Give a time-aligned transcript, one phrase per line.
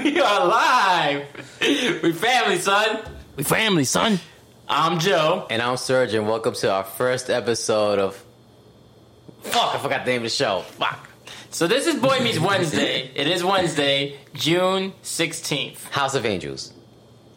[0.04, 1.26] we are live.
[2.02, 3.00] We family, son.
[3.36, 4.18] We family, son.
[4.66, 5.46] I'm Joe.
[5.50, 8.24] And I'm Serge, and welcome to our first episode of.
[9.42, 10.62] Fuck, I forgot the name of the show.
[10.62, 11.10] Fuck.
[11.50, 13.10] So this is Boy Meets Wednesday.
[13.14, 15.82] It is Wednesday, June 16th.
[15.90, 16.72] House of Angels.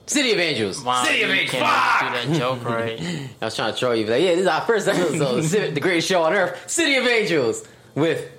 [0.05, 0.81] City of Angels.
[0.81, 1.61] Wow, City of Angels.
[1.61, 1.99] Fuck!
[1.99, 3.01] do that joke right.
[3.41, 5.75] I was trying to troll you, but like, yeah, this is our first episode of
[5.75, 8.31] the greatest show on earth, City of Angels, with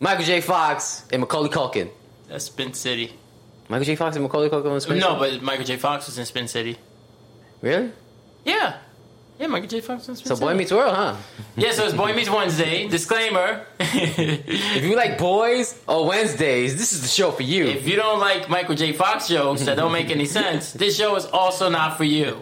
[0.00, 0.40] Michael J.
[0.40, 1.88] Fox and Macaulay Culkin.
[2.32, 3.12] That's Spin City.
[3.68, 3.94] Michael J.
[3.94, 5.76] Fox and Macaulay Culkin was No, but Michael J.
[5.76, 6.78] Fox was in Spin City.
[7.60, 7.92] really?
[8.46, 8.78] Yeah.
[9.42, 9.80] Yeah, Michael J.
[9.80, 11.16] Fox was So Boy Meets World, huh?
[11.56, 12.86] Yeah, so it's Boy Meets Wednesday.
[12.86, 13.66] Disclaimer.
[13.94, 17.66] If you like boys or Wednesdays, this is the show for you.
[17.66, 18.92] If you don't like Michael J.
[18.92, 22.26] Fox jokes that don't make any sense, this show is also not for you.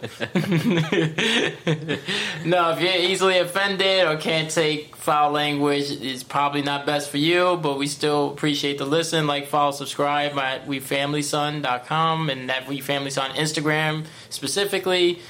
[2.44, 7.18] no, if you're easily offended or can't take foul language, it's probably not best for
[7.18, 9.26] you, but we still appreciate the listen.
[9.26, 15.20] Like, follow, subscribe at WeFamilySon.com and at WeFamilySon Instagram specifically.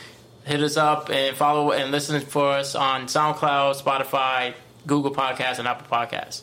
[0.51, 5.69] Hit us up and follow and listen for us on SoundCloud, Spotify, Google Podcasts, and
[5.69, 6.43] Apple Podcasts.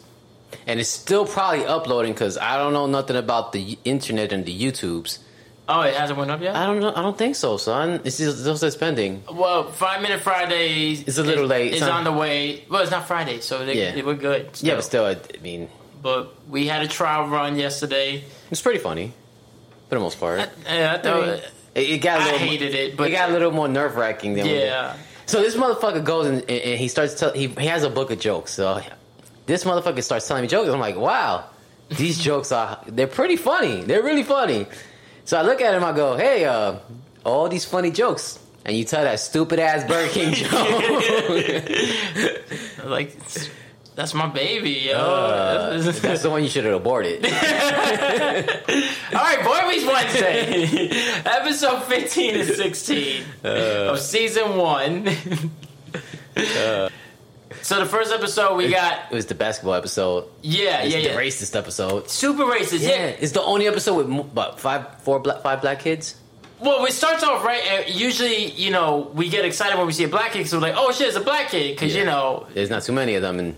[0.65, 4.57] and it's still probably uploading because I don't know nothing about the internet and the
[4.57, 5.19] YouTubes.
[5.67, 6.55] Oh, it hasn't went up yet?
[6.55, 6.93] I don't know.
[6.95, 7.99] I don't think so, son.
[8.05, 9.23] It's still, still suspending.
[9.29, 11.01] Well, Five Minute Fridays.
[11.05, 11.73] It's a little is- late.
[11.73, 12.63] Is It's on the way.
[12.69, 13.91] Well, it's not Friday, so they, Yeah.
[13.93, 14.45] they we're good.
[14.45, 14.75] Yeah, still.
[14.77, 15.67] but still, I I mean,
[16.01, 18.23] But we had a trial run yesterday.
[18.49, 19.11] it's pretty funny
[19.89, 20.39] for the most part.
[20.39, 20.47] I,
[20.77, 21.41] yeah, I I mean,
[21.77, 22.39] it, it got a I little.
[22.39, 24.45] hated it, but it got a little more nerve wracking than.
[24.45, 24.95] yeah.
[25.25, 27.19] So this motherfucker goes and, and and he starts.
[27.19, 28.53] Tell, he he has a book of jokes.
[28.53, 28.81] So
[29.45, 30.69] this motherfucker starts telling me jokes.
[30.69, 31.45] I'm like, wow,
[31.89, 33.83] these jokes are they're pretty funny.
[33.83, 34.65] They're really funny.
[35.25, 35.83] So I look at him.
[35.83, 36.77] I go, hey, uh,
[37.25, 38.39] all these funny jokes.
[38.65, 40.51] And you tell that stupid ass Burger King joke.
[42.85, 43.15] Like,
[43.97, 44.93] that's my baby, yo.
[44.93, 47.25] Uh, that's the one you should have aborted.
[47.25, 47.31] All
[49.11, 50.89] right, Boy Meets Wednesday,
[51.25, 53.91] episode fifteen and sixteen Uh.
[53.91, 55.07] of season one.
[57.61, 60.25] so the first episode we got, It was the basketball episode.
[60.41, 62.09] yeah, It's yeah, the yeah, racist episode.
[62.09, 62.81] super racist.
[62.81, 63.05] Yeah, Yeah.
[63.19, 66.15] it's the only episode with what five, four, black, five black kids.
[66.59, 67.61] Well, it starts off right.
[67.71, 70.61] uh, Usually, you know, we get excited when we see a black kid so we're
[70.63, 73.21] like, "Oh shit, it's a black kid!" Because you know, There's not too many of
[73.21, 73.55] them in,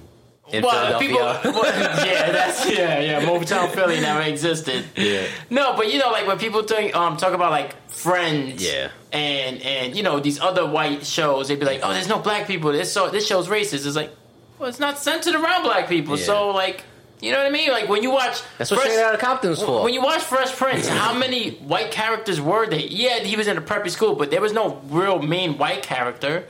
[0.52, 1.08] in well, Philadelphia.
[1.44, 3.22] people, well, yeah, that's yeah, yeah.
[3.26, 4.86] Motown Philly never existed.
[4.96, 5.26] Yeah.
[5.50, 8.90] No, but you know, like when people think, um, talk about like Friends, Yeah.
[9.12, 12.48] and and you know these other white shows, they'd be like, "Oh, there's no black
[12.48, 12.72] people.
[12.72, 14.12] This so this show's racist." It's like,
[14.58, 16.18] well, it's not centered around black people.
[16.18, 16.24] Yeah.
[16.26, 16.84] So like,
[17.20, 17.70] you know what I mean?
[17.72, 19.84] Like when you watch, That's what Fresh- Straight Outta Compton's for.
[19.84, 22.80] When you watch Fresh Prince, how many white characters were there?
[22.80, 26.46] Yeah, he was in a preppy school, but there was no real main white character.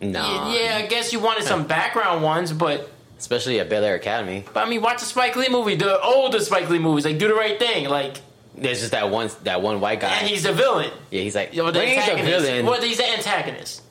[0.00, 2.90] no, Yeah, I guess you wanted some background ones, but,
[3.20, 4.44] especially at Bel Air Academy.
[4.52, 7.28] but I mean, watch the Spike Lee movie, the older Spike Lee movies, like Do
[7.28, 8.16] the Right Thing, like,
[8.56, 10.08] There's just that one that one white guy.
[10.18, 10.90] and he's the villain.
[11.10, 12.46] yeah, he's like, know, the he's a antagonist.
[12.46, 12.66] villain.
[12.66, 13.82] Well, he's the antagonist.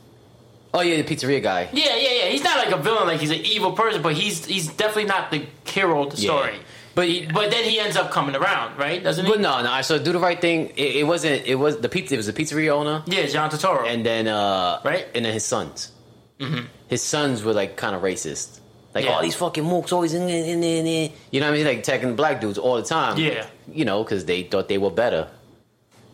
[0.73, 1.69] oh yeah, the pizzeria guy.
[1.71, 2.25] Yeah, yeah, yeah.
[2.29, 5.31] He's not like a villain, like he's an evil person, but he's he's definitely not
[5.31, 6.29] the hero of the Yeah.
[6.29, 6.55] story.
[6.95, 9.01] But he, But then he ends up coming around, right?
[9.01, 9.31] Doesn't he?
[9.31, 9.81] but no, no.
[9.83, 10.73] So do the right thing.
[10.75, 11.45] It, it wasn't.
[11.45, 12.15] It was the pizza.
[12.15, 13.87] It was the pizzeria owner, Yeah, John Turturro.
[13.87, 15.05] and then uh Right.
[15.15, 15.91] and then his sons.
[16.87, 18.59] His sons were like kind of racist.
[18.93, 19.11] Like Yeah.
[19.11, 21.11] all these fucking mooks always in in in in.
[21.31, 21.65] You know what I mean?
[21.67, 23.17] Like attacking black dudes all the time.
[23.17, 23.45] Yeah.
[23.71, 25.27] You know, because they thought they were better.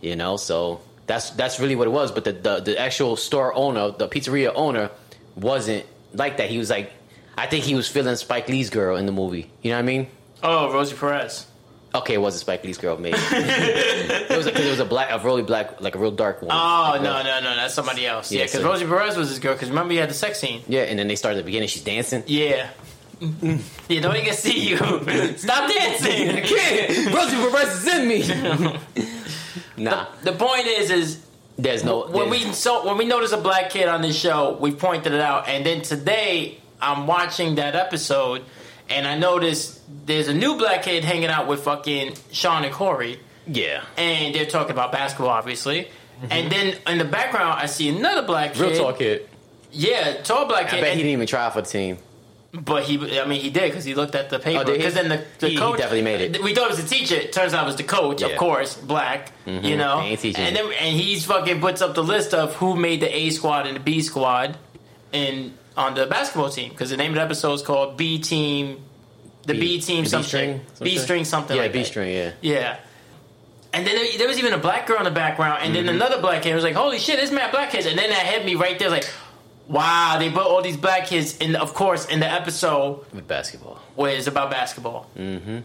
[0.02, 2.12] You know, so that's that's really what it was.
[2.12, 4.90] But the the, the actual store owner, the pizzeria owner,
[5.36, 6.50] wasn't like that.
[6.50, 6.92] He was like,
[7.38, 9.50] I think he was feeling Spike Lee's girl in the movie.
[9.62, 10.08] You know what I mean?
[10.44, 11.48] oh, Rosie Perez.
[11.96, 13.18] Okay, it was a Spike Lee's girl, maybe.
[13.32, 16.52] it was because it was a black, a really black, like a real dark one.
[16.52, 18.32] Oh no uh, no no, that's somebody else.
[18.32, 19.54] Yeah, Yeah, because so- Rosie Perez was his girl.
[19.54, 20.62] Because remember, he had the sex scene.
[20.68, 21.70] Yeah, and then they started at the beginning.
[21.70, 22.24] She's dancing.
[22.28, 22.70] Yeah.
[23.22, 24.78] yeah, nobody can see you.
[25.38, 26.36] Stop dancing.
[27.14, 29.06] Rosie Perez is in me.
[29.78, 31.26] nah, The point is, is
[31.58, 32.08] there's no.
[32.08, 35.22] when we so when we notice a black kid on this show, we pointed it
[35.22, 38.44] out, and then today I'm watching that episode,
[38.90, 43.20] and I noticed there's a new black kid hanging out with fucking Sean and Corey,
[43.48, 45.90] yeah, and they're talking about basketball, obviously.
[46.30, 48.62] And then in the background, I see another black kid.
[48.62, 48.72] Mm-hmm.
[48.72, 49.30] real talk kid.
[49.72, 50.78] Yeah, tall black kid.
[50.78, 51.98] I bet and- he didn't even try for the team.
[52.54, 54.64] But he, I mean, he did because he looked at the paper.
[54.66, 54.72] Oh.
[54.72, 56.42] Because then the, the He- he coach definitely made it.
[56.42, 57.16] We thought it was the teacher.
[57.16, 59.34] It turns out it was the coach, of course, black.
[59.46, 60.18] You know, and
[60.56, 63.76] then and he's fucking puts up the list of who made the A squad and
[63.76, 64.58] the B squad,
[65.12, 68.84] in on the basketball team because the name of the episode is called B Team,
[69.46, 72.14] the B, B- Team the B something, string, B string something Yeah, like B string.
[72.16, 72.32] Yeah.
[72.42, 72.78] Yeah.
[73.74, 75.86] And then there, there was even a black girl in the background, and Mm-hmm.
[75.86, 78.26] then another black kid was like, "Holy shit, this man black kids!" And then that
[78.26, 79.06] hit me right there, like,
[79.68, 83.80] "Wow, they put all these black kids in, of course, in the episode With basketball.
[83.96, 85.58] where it's about basketball." Mm-hmm.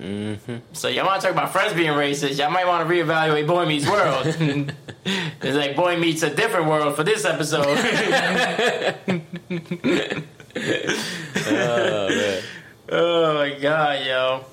[0.00, 0.56] Mm-hmm.
[0.72, 2.38] So y'all want to talk about friends being racist?
[2.38, 4.26] Y'all might want to reevaluate Boy Meets World.
[5.04, 7.66] it's like Boy Meets a different world for this episode.
[11.48, 12.42] Oh man.
[12.88, 14.44] oh my god, yo.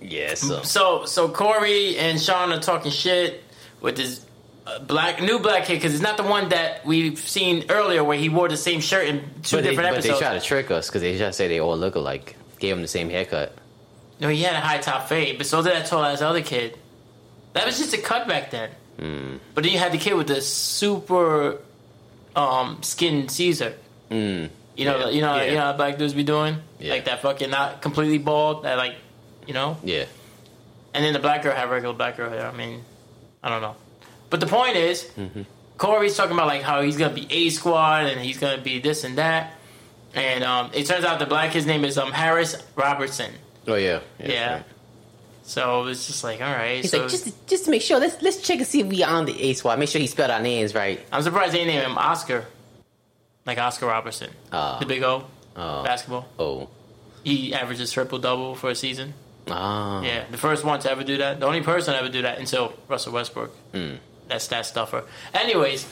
[0.00, 0.34] Yeah.
[0.34, 3.42] So So so Corey and Sean are talking shit
[3.80, 4.24] with this
[4.66, 8.16] uh, black new black kid because it's not the one that we've seen earlier where
[8.16, 10.70] he wore the same shirt in two but they, different but they try to trick
[10.70, 12.36] us because they try to say they all look alike.
[12.58, 13.54] Gave him the same haircut.
[14.24, 16.76] No, he had a high top fade, but so did that tall ass other kid.
[17.52, 18.70] That was just a cut back then.
[18.98, 19.36] Hmm.
[19.54, 21.60] But then you had the kid with the super
[22.34, 23.74] um, skin Caesar.
[24.10, 24.50] Mm.
[24.76, 25.08] You know, Yeah.
[25.10, 25.44] you know, Yeah.
[25.44, 26.92] you know how black dudes be doing, Yeah.
[26.92, 28.96] like that fucking not completely bald, that like,
[29.46, 29.76] you know.
[29.84, 30.04] Yeah.
[30.94, 32.46] And then the black girl had regular black girl hair.
[32.46, 32.82] I mean,
[33.42, 33.76] I don't know.
[34.30, 35.42] But the point is, Mm-hmm.
[35.76, 39.04] Corey's talking about like how he's gonna be A squad and he's gonna be this
[39.04, 39.52] and that.
[40.14, 43.32] And um, it turns out the black his name is um Harris Robertson.
[43.66, 44.00] Oh yeah.
[44.18, 44.54] Yeah.
[44.54, 44.64] right.
[45.46, 46.80] So it's just like, all right.
[46.82, 49.02] He's so like, just just to make sure, let's let's check and see if we
[49.02, 49.78] on the A squad.
[49.78, 51.00] Make sure he spelled our names right.
[51.12, 52.46] I'm surprised they didn't name him Oscar,
[53.46, 54.78] like Oscar Robertson, Ah.
[54.78, 55.24] the big O
[55.56, 55.82] Oh.
[55.84, 56.26] basketball.
[56.38, 56.68] Oh.
[57.24, 59.14] He averages triple double for a season.
[59.48, 60.02] Ah.
[60.02, 61.40] Yeah, the first one to ever do that.
[61.40, 63.50] The only person to ever do that until Russell Westbrook.
[63.72, 63.96] Hmm.
[64.28, 65.04] That's that stuffer.
[65.34, 65.86] Anyways,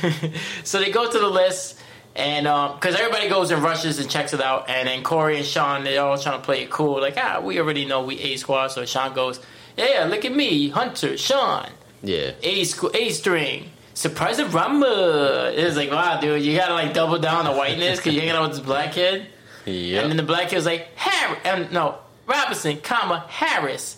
[0.64, 1.78] so they go to the list,
[2.18, 2.44] and
[2.74, 6.02] because everybody goes and rushes and checks it out, and then Corey and Sean they're
[6.02, 8.68] all trying to play it cool, like ah, we already know we A squad.
[8.68, 9.40] So Sean goes,
[9.76, 11.70] yeah, look at me, Hunter, Sean,
[12.02, 12.32] Yeah.
[12.42, 13.70] A squ- A string.
[13.94, 15.54] Surprise of Rumba.
[15.56, 18.36] It was like, wow, dude, you gotta like double down the whiteness because you're hanging
[18.36, 19.26] out with this black kid.
[19.66, 20.02] Yep.
[20.02, 23.96] And then the black kid was like, Harry, um, no, Robinson, comma, Harris,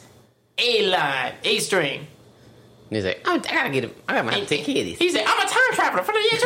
[0.59, 2.07] A line, A string.
[2.91, 3.93] And he's like, I, I gotta get him.
[4.09, 4.99] I gotta have to take care of these.
[4.99, 6.41] He said, I'm a time traveler for the year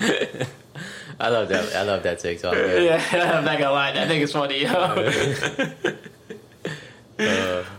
[0.00, 0.56] 2005.
[1.20, 1.76] I love that.
[1.76, 2.54] I love that TikTok.
[2.54, 3.04] Yeah.
[3.12, 4.72] yeah, I'm not gonna lie, that nigga's funny, yo.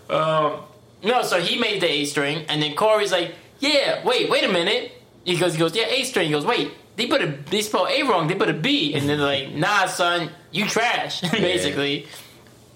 [0.16, 0.60] um,
[1.04, 4.54] no, so he made the A string, and then Corey's like, yeah, wait, wait a
[4.54, 4.92] minute.
[5.24, 6.28] He goes, he goes, yeah, A string.
[6.28, 8.94] He goes, wait, they put a, they spelled A wrong, they put a B.
[8.94, 12.06] And then they're like, nah, son, you trash, basically.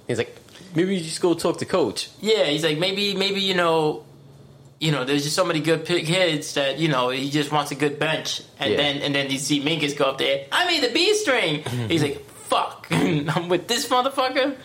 [0.08, 0.36] He's like,
[0.76, 2.10] maybe you just go talk to coach.
[2.22, 4.04] Yeah, he's like maybe maybe you know,
[4.80, 7.76] you know, there's just so many good kids that you know he just wants a
[7.76, 8.78] good bench, and Yeah.
[8.78, 10.46] then and then you see Minkus go up there.
[10.52, 11.64] I made the B string.
[11.90, 14.56] he's like, fuck, I'm with this motherfucker.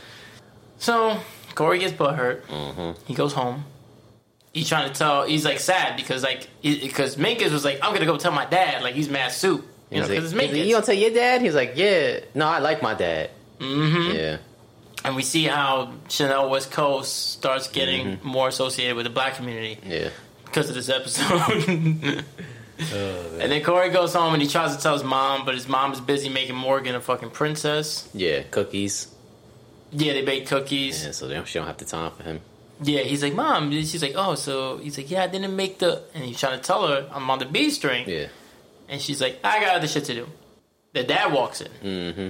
[0.79, 1.19] So
[1.55, 2.45] Corey gets butt hurt.
[3.07, 3.65] He goes home.
[4.53, 5.25] He's trying to tell.
[5.27, 8.83] He's like sad because like because Minkus was like, I'm gonna go tell my dad.
[8.83, 9.67] Like he's mad soup.
[9.91, 10.67] You know, He's like, it's like, Minkus.
[10.67, 11.43] you don't tell your dad?
[11.43, 12.21] He's like, yeah.
[12.35, 13.31] No, I like my dad.
[13.59, 14.17] mm-hmm.
[14.17, 14.37] Yeah.
[15.05, 18.29] And we see how Chanel West Coast starts getting Mm-hmm.
[18.29, 19.79] more associated with the black community.
[19.87, 20.11] Yeah.
[20.45, 22.25] because of this episode.
[22.79, 25.93] and then Corey goes home and he tries to tell his mom, but his mom
[25.93, 28.09] is busy making Morgan a fucking princess.
[28.15, 28.43] Yeah.
[28.51, 29.09] Cookies.
[29.93, 31.05] Yeah, they bake cookies.
[31.05, 32.41] Yeah, so they don't, she don't have the time for him.
[32.83, 33.71] Yeah, he's like, Mom.
[33.73, 36.03] She's like, Oh, so he's like, Yeah, I didn't make the.
[36.15, 38.09] And he's trying to tell her I'm on the B string.
[38.09, 38.29] Yeah.
[38.89, 40.27] And she's like, I got other shit to do.
[40.95, 41.69] The dad walks in.
[41.83, 42.29] Mm-hmm.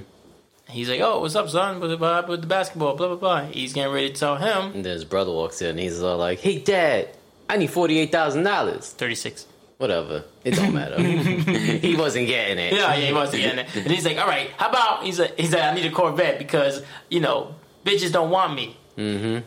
[0.71, 1.79] He's like, Oh, what's up, son?
[1.79, 2.95] What what happened with the basketball?
[2.95, 3.41] Blah blah blah.
[3.45, 4.73] He's getting ready to tell him.
[4.73, 7.09] And then his brother walks in and he's all like, hey, dad,
[7.49, 8.83] I need $48,000.
[8.93, 9.45] Thirty six.
[9.77, 10.23] Whatever.
[10.43, 11.01] It don't matter.
[11.01, 12.73] he wasn't getting it.
[12.73, 13.75] Yeah, yeah, he wasn't getting it.
[13.75, 16.37] And he's like, all right, how about he's like, he's like, I need a Corvette
[16.37, 18.77] because you know bitches don't want me.
[18.97, 19.39] Mm-hmm.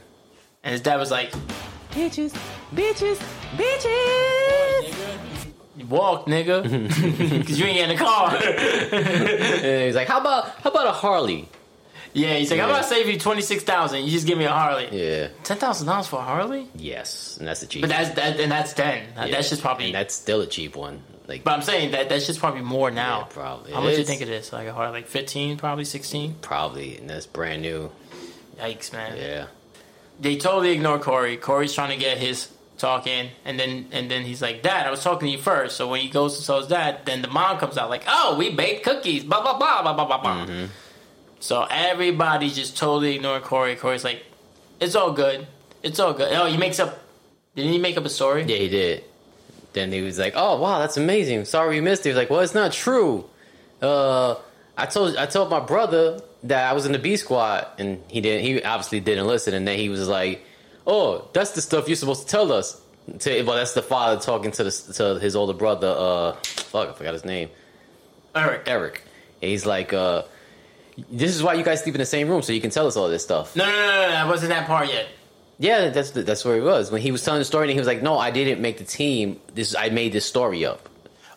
[0.65, 1.33] And his dad was like,
[1.93, 2.33] Bitches,
[2.75, 3.19] bitches,
[3.57, 5.34] bitches.
[5.89, 6.63] Walk, nigga,
[7.39, 8.37] because you ain't in a car.
[8.95, 11.49] And he's like, how about how about a Harley?
[12.13, 14.05] yeah, he's like, how about I save you twenty six thousand?
[14.05, 14.89] You just give me a Harley.
[14.93, 15.29] Yeah.
[15.43, 16.69] Ten thousand dollars for a Harley?
[16.77, 17.81] Yes, and that's a cheap.
[17.83, 19.05] But that's that, and that's ten.
[19.17, 19.29] yeah.
[19.29, 19.87] That's just probably.
[19.87, 21.03] and that's still a cheap one.
[21.27, 23.21] Like, but I'm saying that that's just probably more now.
[23.21, 23.73] Yeah, probably.
[23.73, 24.53] How It much do you think it is?
[24.53, 26.37] Like a Harley, like fifteen, probably sixteen.
[26.43, 27.91] probably, and that's brand new.
[28.59, 29.17] Yikes, man.
[29.17, 29.47] Yeah.
[30.21, 31.37] they totally ignore Corey.
[31.37, 32.47] Corey's trying to get his
[32.79, 35.77] talk in, and then and then he's like, "Dad, I was talking to you first.
[35.77, 38.37] So when he goes to tell his dad, then the mom comes out like, "Oh,
[38.39, 40.47] we baked cookies." Blah blah blah blah blah blah blah.
[40.47, 40.67] Mm-hmm.
[41.41, 43.77] So everybody's just totally ignoring Corey.
[43.77, 44.25] Corey's like,
[44.81, 45.47] "It's all good.
[45.83, 47.01] It's all good." Oh, he makes up.
[47.55, 48.43] Didn't he make up a story?
[48.43, 49.05] Yeah, he did.
[49.73, 51.45] Then he was like, "Oh wow, that's amazing.
[51.45, 53.29] Sorry we missed it." He was like, "Well, it's not true.
[53.81, 54.37] Uh,
[54.77, 58.21] I told I told my brother that I was in the B squad, and he
[58.21, 58.45] didn't.
[58.45, 59.55] He obviously didn't listen.
[59.55, 60.45] And then he was like,
[60.87, 62.81] "Oh, that's the stuff you're supposed to tell us."
[63.19, 65.89] To, well, that's the father talking to the to his older brother.
[65.97, 67.51] Uh, fuck, I forgot his name.
[68.35, 68.63] Eric.
[68.67, 69.03] Eric.
[69.43, 70.23] And he's like, uh,
[71.11, 72.97] "This is why you guys sleep in the same room, so you can tell us
[72.97, 75.07] all this stuff." No, no, no, no, no, that wasn't that part yet.
[75.59, 77.65] Yeah, that's the, that's where he was when he was telling the story.
[77.65, 79.39] And he was like, "No, I didn't make the team.
[79.55, 80.89] This I made this story up."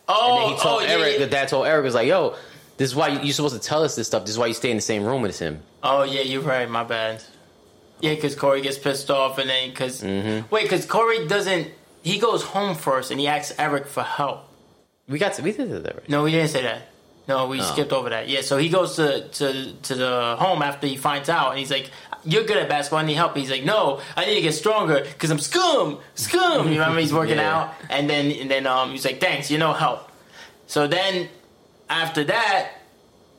[0.08, 1.12] Oh, And then he told oh, yeah, Eric.
[1.12, 1.18] yeah.
[1.26, 2.34] The dad told Eric was like, "Yo,
[2.78, 4.22] this is why you, you're supposed to tell us this stuff.
[4.22, 6.68] This is why you stay in the same room with him." Oh yeah, you're right.
[6.68, 7.22] My bad.
[8.00, 10.52] Yeah, because Corey gets pissed off, and then because Mm-hmm.
[10.54, 11.68] wait, because Corey doesn't.
[12.02, 14.44] He goes home first, and he asks Eric for help.
[15.08, 16.08] We got to, we did that right.
[16.08, 16.82] No, we didn't say that.
[17.26, 17.64] No, we Oh.
[17.64, 18.28] skipped over that.
[18.28, 21.70] Yeah, so he goes to, to to the home after he finds out, and he's
[21.70, 21.90] like,
[22.24, 23.00] "You're good at basketball.
[23.00, 26.68] I need help." He's like, "No, I need to get stronger because I'm scum, scum."
[26.68, 27.54] You remember he's working Yeah.
[27.62, 30.08] out, and then and then um he's like, "Thanks, you know help."
[30.68, 31.28] So then
[31.90, 32.70] after that,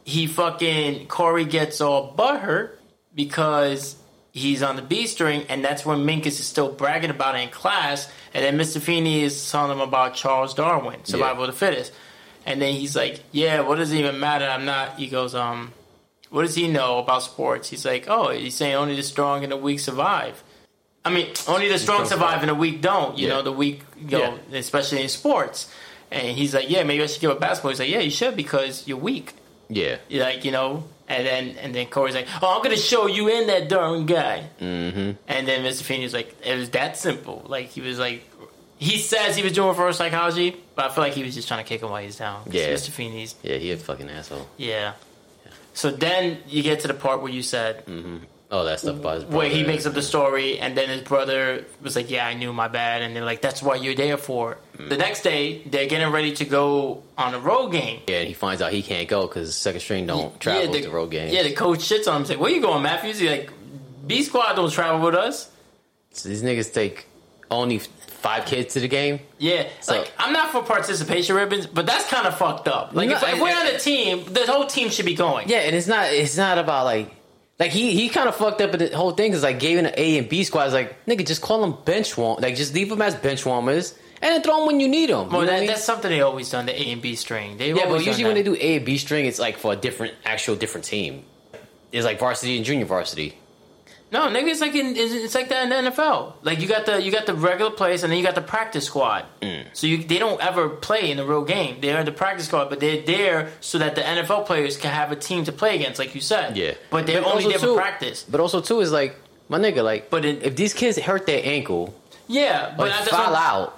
[0.04, 2.72] he fucking Corey gets all butthurt
[3.16, 3.96] because
[4.32, 7.50] he's on the B string, and that's when Minkus is still bragging about it in
[7.50, 8.80] class, and then Mr.
[8.82, 11.92] Feeney is telling him about Charles Darwin, survival of the fittest,
[12.46, 14.46] and then he's like, "Yeah, what does it even matter?
[14.46, 15.74] I'm not." He goes, "Um,
[16.30, 19.52] what does he know about sports?" He's like, "Oh, he's saying only the strong and
[19.52, 20.44] the weak survive."
[21.06, 23.18] I mean, only the strong survive and the weak don't.
[23.18, 23.34] You Yeah.
[23.36, 25.68] know, the weak go, especially in sports.
[26.12, 28.36] And he's like, "Yeah, maybe I should give up basketball." He's like, "Yeah, you should
[28.36, 29.34] because you're weak."
[29.70, 29.98] Yeah.
[30.12, 33.48] Like you know, and then and then Corey's like, "Oh, I'm gonna show you in
[33.48, 35.12] that darn guy." Mm-hmm.
[35.28, 35.82] And then Mr.
[35.84, 38.24] Feeney's like, "It was that simple." Like he was like,
[38.78, 41.64] he says he was doing reverse psychology, but I feel like he was just trying
[41.64, 42.44] to kick him while he's down.
[42.50, 42.70] Yeah.
[42.70, 42.92] Mr.
[42.92, 44.48] Feeney's Yeah, he a fucking asshole.
[44.56, 44.94] yeah.
[45.74, 47.84] So then you get to the part where you said
[48.52, 49.38] Oh, that stuff about his brother.
[49.38, 52.52] where he makes up the story, and then his brother was like, "Yeah, I knew
[52.52, 54.98] my bad," and they're like, "That's why you're there for." it." The mm.
[54.98, 58.02] next day, they're getting ready to go on a road game.
[58.08, 60.90] Yeah, and he finds out he can't go because second string don't travel the, to
[60.90, 61.32] road games.
[61.32, 62.22] Yeah, the coach shits on him.
[62.24, 63.52] He's like, "Where you going, Matthews?" He's like,
[64.08, 65.52] "B squad don't travel with us."
[66.12, 67.06] So these niggas take
[67.52, 69.20] only five kids to the game.
[69.38, 72.92] Yeah, So- like I'm not for participation ribbons, but that's kind of fucked up.
[72.94, 75.50] Like No, if, if we're on a team, the whole team should be going.
[75.50, 77.14] Yeah, and it's not it's not about like
[77.60, 79.92] like he he kind of fucked up at the whole thing because like gave an
[79.98, 83.02] A and B squads like nigga just call them bench warm like just leave them
[83.02, 85.30] as bench warmers and then throw them when you need them.
[85.30, 87.58] Well, that, that's something they always done the A and B string.
[87.58, 89.76] They yeah, but usually when they do A and B string, it's like for a
[89.76, 91.24] different actual different team.
[91.92, 93.38] It's like varsity and junior varsity.
[94.12, 96.34] No, nigga, it's like in, it's, it's like that in the NFL.
[96.42, 98.86] Like you got the you got the regular players and then you got the practice
[98.86, 99.26] squad.
[99.42, 99.66] Mm.
[99.74, 101.80] So you they don't ever play in the real game.
[101.80, 105.16] They're the practice squad, but they're there so that the NFL players can have a
[105.16, 106.58] team to play against, like you said.
[106.58, 108.24] Yeah, But they're only also there for practice.
[108.28, 109.16] But also too is like
[109.48, 110.10] my nigga like.
[110.10, 111.94] But in- if these kids hurt their ankle,
[112.28, 113.76] Yeah, but like that's foul what- out.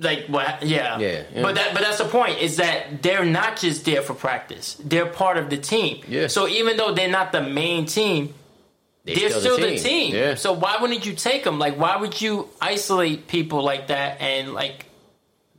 [0.00, 0.62] Like what?
[0.62, 0.98] Yeah.
[0.98, 1.42] Yeah, yeah.
[1.42, 4.76] But that but that's the point is that they're not just there for practice.
[4.84, 6.02] They're part of the team.
[6.06, 6.28] Yeah.
[6.28, 8.32] So even though they're not the main team,
[9.14, 10.14] They they're still, the, team.
[10.14, 10.34] Yeah.
[10.34, 11.58] So why wouldn't you take them?
[11.58, 14.20] Like, why would you isolate people like that?
[14.20, 14.84] And like,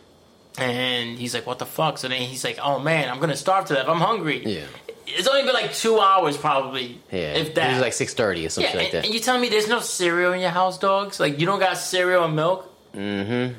[0.58, 1.96] And he's like, what the fuck?
[1.98, 3.86] So then he's like, oh man, I'm going to starve to death.
[3.88, 4.42] I'm hungry.
[4.44, 4.64] Yeah.
[5.06, 7.00] It's only been like two hours probably.
[7.12, 7.34] Yeah.
[7.34, 7.70] If that.
[7.70, 9.04] It was like six thirty or yeah, something and, like that.
[9.04, 11.20] and you tell me there's no cereal in your house, dogs?
[11.20, 12.68] Like, you don't got cereal and milk?
[12.92, 13.54] mm-hmm.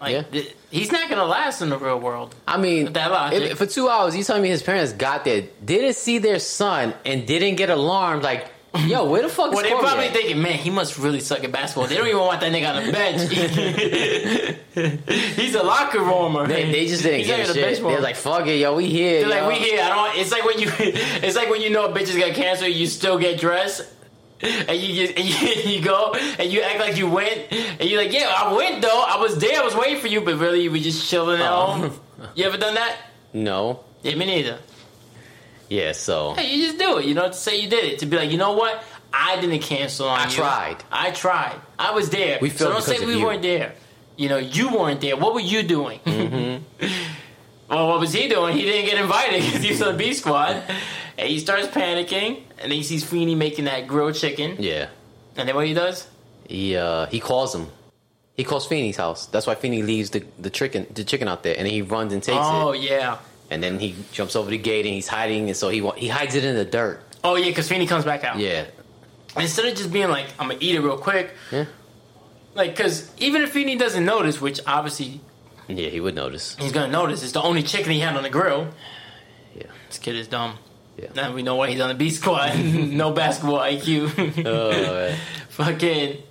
[0.00, 0.22] Like, Yeah.
[0.22, 2.34] th- he's not to last in the real world.
[2.46, 3.42] I mean, that logic.
[3.52, 6.94] if- for two hours, you telling me his parents got there, didn't see their son,
[7.04, 8.22] and didn't get alarmed?
[8.22, 8.46] Like,
[8.86, 10.12] yo, where the fuck Well, they're probably at?
[10.12, 11.86] thinking, man, he must really suck at basketball.
[11.88, 13.32] They don't even want that nigga on the bench.
[15.36, 16.46] he's a locker warmer.
[16.46, 17.82] They, they just didn't He's give not a even shit.
[17.82, 19.20] They're like, fuck it, yo, we here.
[19.26, 19.80] They're like, we here.
[19.82, 20.18] I don't.
[20.20, 20.70] It's like when you.
[20.78, 23.82] It's like when you know a bitch is got cancer, you still get dressed,
[24.68, 28.02] and you just and you, you go and you act like you went, and you're
[28.02, 29.04] like, yeah, I went though.
[29.06, 29.60] I was there.
[29.60, 31.66] I was waiting for you, but really, you were just chilling at Oh.
[31.72, 32.00] home.
[32.34, 32.96] You ever done that?
[33.32, 33.80] No.
[34.02, 34.58] Yeah, me neither.
[35.68, 36.34] Yeah, so.
[36.34, 37.04] Hey, you just do it.
[37.06, 37.98] You know, to say you did it.
[38.00, 38.82] To be like, you know what?
[39.12, 40.30] I didn't cancel on I you.
[40.30, 40.76] tried.
[40.90, 41.60] I tried.
[41.78, 42.38] I was there.
[42.40, 43.24] We so don't say we you.
[43.24, 43.74] weren't there.
[44.16, 45.16] You know, you weren't there.
[45.16, 46.00] What were you doing?
[46.04, 46.86] Mm-hmm.
[47.68, 48.56] Well, what was he doing?
[48.56, 50.62] He didn't get invited because he was on the B squad.
[51.18, 54.56] And he starts panicking, and then he sees Feeney making that grilled chicken.
[54.58, 54.88] Yeah.
[55.36, 56.06] And then what he does?
[56.46, 57.66] He uh he calls him.
[58.36, 59.26] He calls Feeney's house.
[59.26, 62.12] That's why Feeney leaves the, the chicken the chicken out there, and then he runs
[62.12, 62.64] and takes oh it.
[62.64, 63.18] Oh yeah.
[63.50, 66.34] And then he jumps over the gate and he's hiding, and so he he hides
[66.34, 67.02] it in the dirt.
[67.24, 68.38] Oh yeah, because Feeney comes back out.
[68.38, 68.66] Yeah.
[69.36, 71.32] Instead of just being like, I'm gonna eat it real quick.
[71.50, 71.66] Yeah.
[72.54, 75.20] Like, because even if Feeney doesn't notice, which obviously
[75.68, 76.56] Yeah, he would notice.
[76.58, 78.68] he's gonna notice, it's the only chicken he had on the grill.
[79.54, 79.66] Yeah.
[79.88, 80.58] This kid is dumb.
[80.96, 81.08] Yeah.
[81.14, 82.58] Now we know why he's on the B squad.
[82.58, 84.44] no basketball IQ.
[84.46, 85.18] Oh, man.
[85.50, 86.22] Fucking,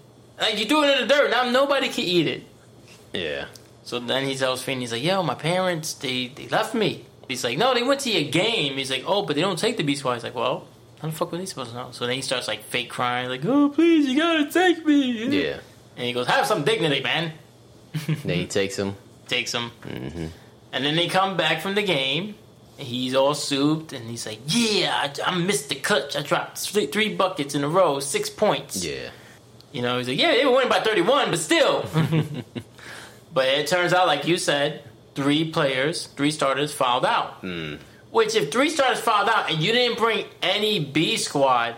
[0.42, 1.30] like you do it in the dirt.
[1.32, 2.44] Now nobody can eat it.
[3.14, 3.46] yeah.
[3.84, 7.44] So then he tells Finn, he's like, "Yo, my parents, they they left me." He's
[7.46, 9.84] like, "No, they went to your game." He's like, "Oh, but they don't take the
[9.84, 10.68] B squad." He's like, "Well,
[11.02, 13.30] how the fuck were they supposed to know?" So then he starts like fake crying,
[13.30, 15.60] like, "Oh, please, you gotta take me." Yeah.
[15.96, 17.32] And he goes, "Have some dignity, man."
[18.08, 18.96] Then he takes him.
[19.28, 20.26] Takes him, Mm-hmm.
[20.72, 22.36] and then they come back from the game.
[22.78, 24.94] He's all souped, and he's like, "Yeah,
[25.26, 26.16] I, I missed the clutch.
[26.16, 29.10] I dropped three, three buckets in a row, six points." Yeah.
[29.74, 31.84] You know, he's like, yeah, they were winning by 31, but still.
[33.34, 34.82] but it turns out, like you said,
[35.14, 37.44] three players, three starters fouled out.
[38.12, 41.76] Which, if three starters fouled out and you didn't bring any B squad,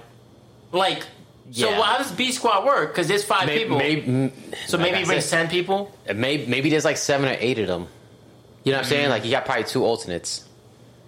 [0.72, 1.04] like,
[1.52, 1.82] so Yeah.
[1.82, 2.92] how does B squad work?
[2.92, 3.78] Because there's five Maybe, people.
[3.78, 4.34] maybe,
[4.68, 5.96] so maybe brings 10 people?
[6.08, 7.88] Uh, maybe maybe there's like seven or eight of them.
[8.64, 9.08] You know what I'm saying?
[9.08, 9.10] Mm.
[9.10, 10.46] Like you got probably two alternates.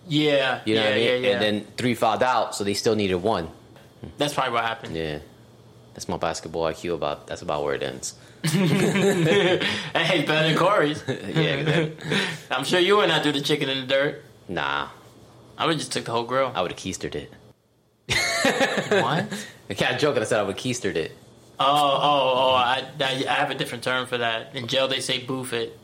[0.07, 0.61] Yeah.
[0.65, 1.05] You know yeah, what I mean?
[1.05, 1.33] yeah, yeah.
[1.33, 3.49] And then three fouled out, so they still needed one.
[4.17, 4.95] That's probably what happened.
[4.95, 5.19] Yeah.
[5.93, 8.15] That's my basketball IQ about that's about where it ends.
[8.43, 9.59] hey,
[10.25, 11.03] better than Corey's.
[11.07, 11.91] yeah, that-
[12.51, 14.23] I'm sure you would not do the chicken in the dirt.
[14.47, 14.87] nah.
[15.57, 16.51] I would just took the whole grill.
[16.55, 17.31] I would have keistered it.
[18.43, 19.25] What?
[19.69, 20.17] I can't joke.
[20.17, 21.11] I said I would keistered it.
[21.59, 22.53] Oh, oh, oh!
[22.55, 24.55] I, I, I have a different term for that.
[24.55, 25.77] In jail, they say "boof it"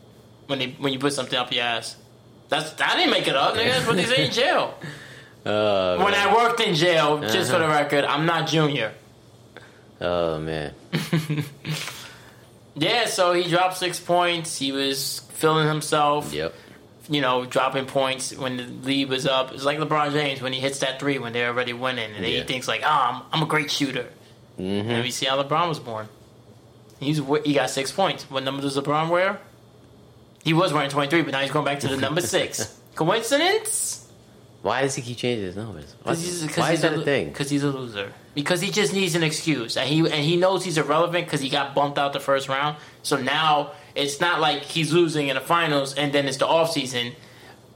[0.48, 1.96] when they when you put something up your ass.
[2.50, 3.54] That's I didn't make it up.
[3.56, 3.66] Nigga.
[3.70, 4.74] That's what they say in jail.
[5.50, 6.28] Oh, When man.
[6.28, 7.74] I worked in jail, just for the Uh-huh.
[7.84, 8.92] record, I'm not junior.
[10.02, 10.74] oh man.
[12.76, 14.58] Yeah, so he dropped six points.
[14.58, 16.32] He was feeling himself.
[16.34, 16.54] Yep.
[17.10, 19.54] You know, dropping points when the lead was up.
[19.54, 22.32] It's like LeBron James when he hits that three when they're already winning, and then
[22.32, 24.10] he thinks like, "Oh, I'm, I'm a great shooter."
[24.60, 24.90] Mm-hmm.
[24.90, 26.10] And we see how LeBron was born.
[27.00, 28.30] He's he got six points.
[28.30, 29.40] What number does LeBron wear?
[30.44, 32.80] He was wearing 23, but now he's going back to the number six.
[32.96, 34.08] Coincidence?
[34.62, 35.96] Why does he keep changing his numbers?
[36.04, 37.28] Why, he's, why is that a thing?
[37.28, 38.12] Because he's a loser.
[38.34, 41.50] Because he just needs an excuse, and he and he knows he's irrelevant because he
[41.50, 42.78] got bumped out the first round.
[43.02, 46.72] So now it's not like he's losing in the finals, and then it's the off
[46.72, 47.14] season,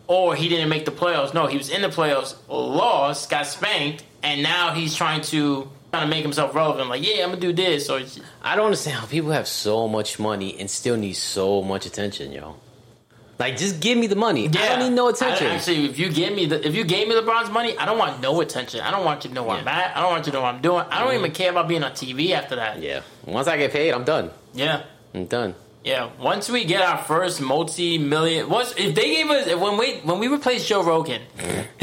[0.07, 1.34] or he didn't make the playoffs.
[1.34, 6.03] No, he was in the playoffs, lost, got spanked, and now he's trying to trying
[6.03, 6.89] to make himself relevant.
[6.89, 8.01] Like, yeah, I'm gonna do this, or
[8.41, 12.31] I don't understand how people have so much money and still need so much attention,
[12.31, 12.55] yo.
[13.39, 14.47] Like, just give me the money.
[14.47, 15.47] I don't need no attention.
[15.47, 17.97] I- actually, if you give me the if you gave me LeBron's money, I don't
[17.97, 18.81] want no attention.
[18.81, 19.79] I don't want you to know where I'm Yeah.
[19.79, 19.97] at.
[19.97, 20.86] I don't want you to know what I'm doing.
[20.91, 21.17] I don't mm-hmm.
[21.17, 22.81] even care about being on TV after that.
[22.81, 23.01] yeah.
[23.25, 24.29] Once I get paid, I'm done.
[24.53, 24.84] Yeah.
[25.15, 25.55] I'm done.
[25.84, 30.20] Yeah, once we get our first multi-million, once if they gave us when we when
[30.20, 31.24] we replace Joe Rogan,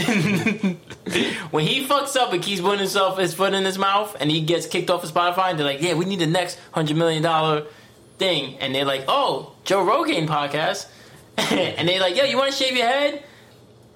[1.51, 4.41] when he fucks up and keeps putting himself his foot in his mouth and he
[4.41, 7.25] gets kicked off of Spotify, and they're like, "Yeah, we need the next hundred million
[7.25, 7.65] dollar
[8.19, 10.87] thing," and they're like, "Oh, Joe Rogan podcast,"
[11.37, 13.25] and they're like, "Yo, you want to shave your head?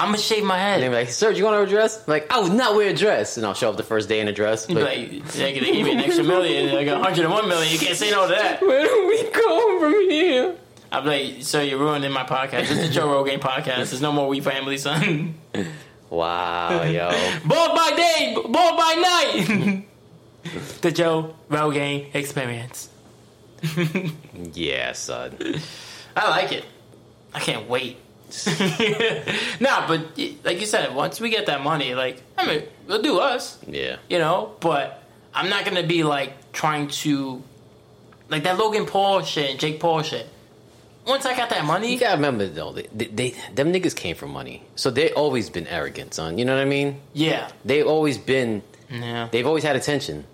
[0.02, 0.74] I'm gonna shave my head.
[0.74, 1.98] And they're head." like, sir, do you want to wear a dress?
[1.98, 3.36] I'm like, I would not wear a dress.
[3.36, 4.66] And I'll show up the first day in a dress.
[4.66, 7.72] Be But like, they give me an extra million, like 101 million.
[7.72, 8.60] You can't say no to that.
[8.66, 10.56] where do we go from here?
[10.90, 12.68] I'm like, sir, you're ruining my podcast.
[12.68, 13.76] This is Joe Rogan podcast.
[13.90, 15.34] There's no more We Family, son.
[16.10, 17.08] Wow, yo.
[17.46, 19.86] Ball by day, ball by night.
[20.82, 22.90] the Joe Rogan experience.
[24.52, 25.38] yeah, son.
[26.14, 26.66] I like it.
[27.32, 27.96] I can't wait.
[29.60, 30.00] nah, but
[30.44, 33.96] like you said, once we get that money, like I mean, we'll do us, Yeah.
[34.08, 34.54] you know.
[34.60, 35.02] But
[35.34, 37.42] I'm not gonna be like trying to,
[38.28, 40.26] like that Logan Paul shit and Jake Paul shit.
[41.06, 44.14] Once I got that money, You gotta remember though, they, they, they them niggas came
[44.14, 46.38] from money, so they always been arrogant, son.
[46.38, 47.00] You know what I mean?
[47.12, 50.24] yeah, They've always been, yeah, they've always had attention.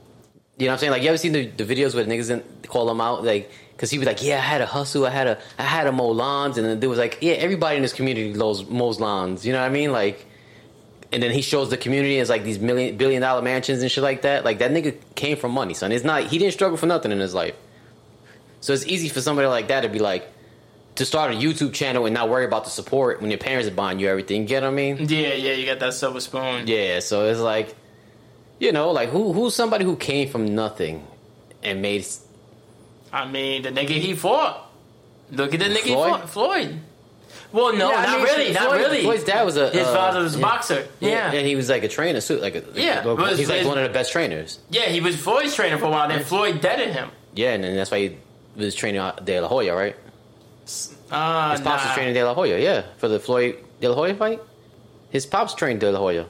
[0.59, 0.93] You know what I'm saying?
[0.93, 3.51] Like you ever seen the, the videos where the niggas didn't call them out, like
[3.79, 5.93] because he was like, yeah, I had a hustle, I had a, I had a
[5.93, 9.47] mow lawns, and then there was like, yeah, everybody in this community mows, mows lawns.
[9.47, 9.93] You know what I mean?
[9.93, 10.27] Like,
[11.13, 14.03] and then he shows the community as like these million billion dollar mansions and shit
[14.03, 14.45] like that.
[14.45, 15.93] Like that nigga came from money, son.
[15.93, 17.55] It's not he didn't struggle for nothing in his life.
[18.61, 20.29] So it's easy for somebody like that to be like
[20.97, 23.75] to start a YouTube channel and not worry about the support when your parents are
[23.75, 24.43] buying you everything.
[24.43, 24.97] You get what I mean?
[25.09, 25.53] yeah, yeah.
[25.53, 26.67] You got that silver spoon.
[26.67, 27.77] Yeah, so it's like,
[28.59, 31.07] you know, like who who's somebody who came from nothing
[31.63, 32.05] and made
[33.13, 34.71] I mean, the nigga he fought.
[35.31, 36.11] Look at the nigga he Floyd?
[36.21, 36.81] fought, Floyd.
[37.53, 39.03] Well, no, Yeah, I not mean, really, not Floyd- really.
[39.03, 40.43] Floyd's dad was a His uh, father was a yeah.
[40.45, 40.87] boxer.
[41.01, 41.33] Yeah.
[41.33, 42.39] and he was like a trainer too.
[42.39, 44.59] Like, a, like Yeah, a- he's like one of the best trainers.
[44.71, 46.09] Yeah, he was Floyd's trainer for a while.
[46.09, 47.11] Then Floyd deaded him.
[47.35, 48.17] Yeah, and then that's why he
[48.57, 49.97] was training De La Hoya, right?
[51.11, 51.89] Uh, His pops nah.
[51.89, 54.41] was training De La Hoya, yeah, for the Floyd De La Hoya fight.
[55.11, 56.27] His pops trained De La Hoya.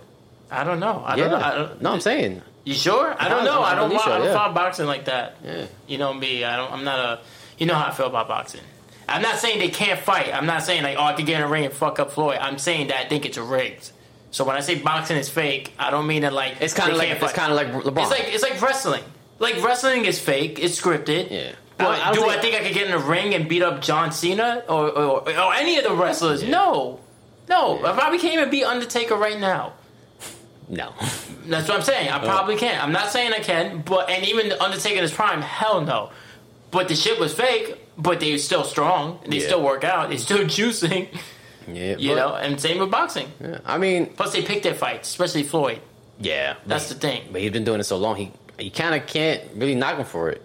[0.51, 1.03] I don't know.
[1.05, 1.47] I yeah, don't know.
[1.47, 3.15] I don't, no, I'm saying, You sure?
[3.19, 3.63] I don't know.
[3.63, 3.91] I'm don't.
[3.95, 5.37] wa- I don't follow boxing like that.
[5.45, 6.45] yeah, You know me.
[6.45, 6.71] I don't.
[6.73, 7.21] I'm not a.
[7.59, 8.61] You know how I feel about boxing.
[9.09, 10.35] I'm not saying they can't fight.
[10.35, 12.39] I'm not saying like oh I could get in a ring and fuck up Floyd.
[12.41, 13.91] I'm saying that I think it's rigged.
[14.33, 16.99] So when I say boxing is fake, I don't mean that like it's kind of
[16.99, 18.03] like it's kind of like LeBron.
[18.03, 19.03] It's like it's like wrestling.
[19.39, 20.59] Like wrestling is fake.
[20.59, 21.31] It's scripted.
[21.31, 23.63] yeah, But I don't think- I think I could get in the ring and beat
[23.63, 26.43] up John Cena or or, or any of the wrestlers?
[26.43, 26.51] Yeah.
[26.51, 27.01] No,
[27.49, 27.81] no.
[27.81, 27.91] Yeah.
[27.91, 29.73] I probably can't even beat Undertaker right now.
[30.69, 30.93] No.
[31.47, 32.09] That's what I'm saying.
[32.09, 32.25] I uh.
[32.25, 32.83] probably can't.
[32.83, 36.11] I'm not saying I can, but and even the Undertaker his prime, hell no.
[36.71, 37.85] But the shit was fake.
[38.01, 39.19] But they still strong.
[39.27, 39.47] They Yeah.
[39.47, 40.11] still work out.
[40.11, 41.09] They still juicing.
[41.67, 43.27] yeah, You but- know, and same with boxing.
[43.41, 45.81] yeah, I mean, Plus, they pick their fights, especially Floyd.
[46.21, 47.23] yeah, That's the thing.
[47.33, 50.05] But he's been doing it so long, he you kind of can't really knock him
[50.05, 50.43] for it.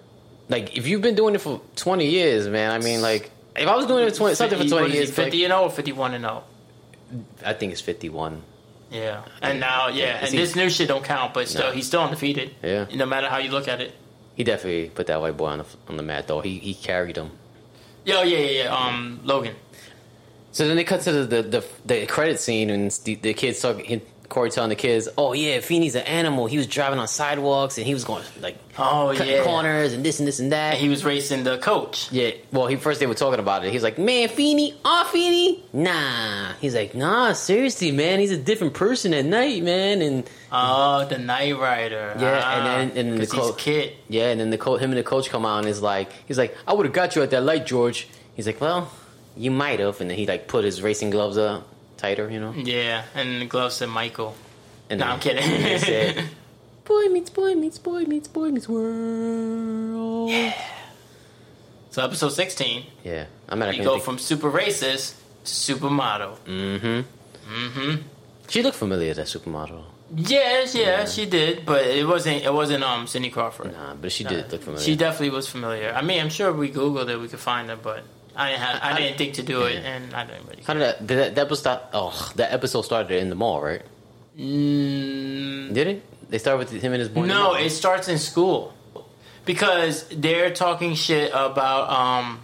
[0.50, 2.72] Like if you've been doing it for 20 years, man.
[2.72, 4.92] I mean, like if I was doing it for 20, something for 20 what is
[4.94, 6.44] he, years, like, 50 and 0 or 51 and 0.
[7.46, 8.42] I think it's 51.
[8.94, 11.72] Yeah, and now yeah, and he- this new shit don't count, but still, No.
[11.72, 12.54] he's still undefeated.
[12.64, 12.86] Yeah.
[12.94, 13.92] no matter how you look at it.
[14.36, 16.42] He definitely put that white boy on the on the mat though.
[16.42, 17.32] He he carried him.
[18.06, 18.76] Yo, yeah, yeah, yeah.
[18.76, 19.56] Um, Logan.
[20.52, 23.60] So then they cut to the the, the, the credit scene and the, the kids
[23.60, 24.02] talking.
[24.34, 26.48] Corey telling the kids, "Oh yeah, Feeney's an animal.
[26.48, 30.04] He was driving on sidewalks and he was going like Oh cutting yeah, corners and
[30.04, 32.12] this and this and that." And he was racing the coach.
[32.12, 33.72] yeah, well, he first they were talking about it.
[33.72, 38.20] He's like, "Man, Feeney, oh Feeney, nah." He's like, "Nah, seriously, man.
[38.20, 42.16] He's a different person at night, man." And Oh, the Knight Rider.
[42.20, 43.94] Yeah, Ah, and then- and then the 'cause he's co- kid.
[44.10, 46.38] yeah, and then the co- him and the coach come out and is like, he's
[46.38, 48.90] like, "I would have got you at that light, George." He's like, "Well,
[49.38, 51.68] you might have." And then he like put his racing gloves up
[52.04, 52.54] tighter, you know.
[52.54, 54.36] Yeah, and the glove said Michael.
[54.90, 55.44] And No, I'm kidding.
[55.80, 56.24] said,
[56.86, 60.54] "Boy meets boy meets boy meets boy meets world." Yeah,
[61.92, 63.26] so episode 16, Yeah.
[63.50, 66.34] I'm not you go think- from super racist to supermodel.
[66.46, 67.02] Mm-hmm.
[67.62, 68.02] Mm-hmm.
[68.50, 69.84] She looked familiar as that supermodel.
[70.16, 72.44] Yeah, yeah, she did, but it wasn't.
[72.44, 73.72] It wasn't um Cindy Crawford.
[73.74, 74.84] Nah, but she did look familiar.
[74.86, 75.90] She definitely was familiar.
[76.00, 78.04] I mean, I'm sure if we googled it, we could find her, but
[78.36, 80.64] I didn't have, I didn't think to do it, and I didn't really.
[80.64, 81.06] How did that?
[81.08, 81.84] Did that, that episode start?
[81.94, 83.84] Oh, that episode started in the mall, right?
[84.38, 86.30] Mm, Did it?
[86.30, 87.26] They started with him and his boy.
[87.26, 88.74] no, it starts in school
[89.46, 92.40] because they're talking shit about um,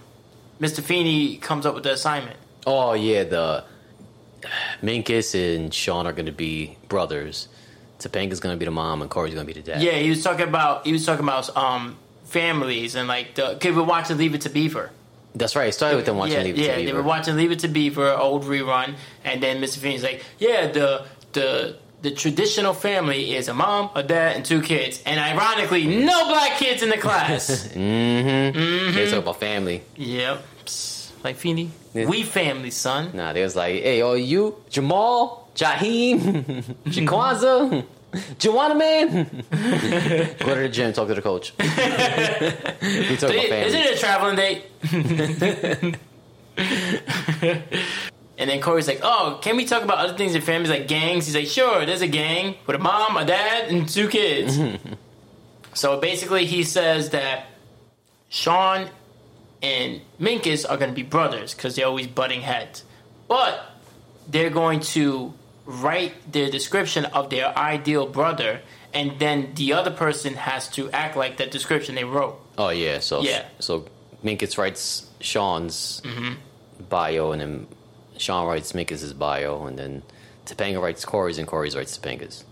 [0.62, 0.82] Mr.
[0.84, 2.38] Feeney comes up with the assignment.
[2.68, 3.64] Oh yeah, the
[4.84, 7.48] Minkus and Sean are going to be brothers.
[7.98, 9.82] Topanga's going to be the mom, and Corey's going to be the dad.
[9.82, 13.76] Yeah, he was talking about he was talking about um, families and like the kid
[13.76, 14.92] we're watching Leave It to Beaver.
[15.36, 15.70] That's right.
[15.70, 16.80] It started with them watching yeah, Leave It yeah, to Beaver.
[16.82, 19.78] Yeah, they were watching Leave It to Beaver, old rerun, and then Mr.
[19.78, 24.62] Feeney's like, yeah, the the the traditional family is a mom, a dad, and two
[24.62, 27.68] kids, and ironically, no black kids in the class.
[27.74, 28.96] mm-hmm.
[28.96, 29.84] They talk about family.
[29.96, 30.44] yep,
[31.24, 32.06] like Feeney, Yeah.
[32.08, 33.12] we family, son.
[33.14, 37.84] Nah, they was like, hey, oh, you, Jamal, Jaheem, Jaquanza,
[38.40, 39.24] Joanna man.
[40.40, 41.54] Go to the gym, talk to the coach.
[41.60, 41.66] we
[43.18, 43.68] talk about family.
[43.68, 44.66] Isn't it a traveling date?
[48.38, 51.28] and then Corey's like, "Oh, can we talk about other things in families like gangs?"
[51.28, 54.60] He's like, "Sure, there's a gang with a mom, a dad, and two kids."
[55.74, 57.46] so basically, he says that
[58.30, 58.90] Sean
[59.62, 62.84] and Minkus are going to be brothers because they're always butting heads,
[63.28, 63.72] but
[64.28, 65.34] they're going to
[65.70, 71.16] write their description of their ideal brother, and then the other person has to act
[71.16, 72.40] like that description they wrote.
[72.58, 73.46] Oh yeah, so Yeah.
[73.60, 73.86] so
[74.24, 76.34] Minkus writes Sean's mm-hmm.
[76.90, 77.68] bio, and then
[78.18, 80.02] Sean writes Minkus's bio, and then
[80.48, 82.44] Topanga writes Corey's, and Corey's writes Topanga's.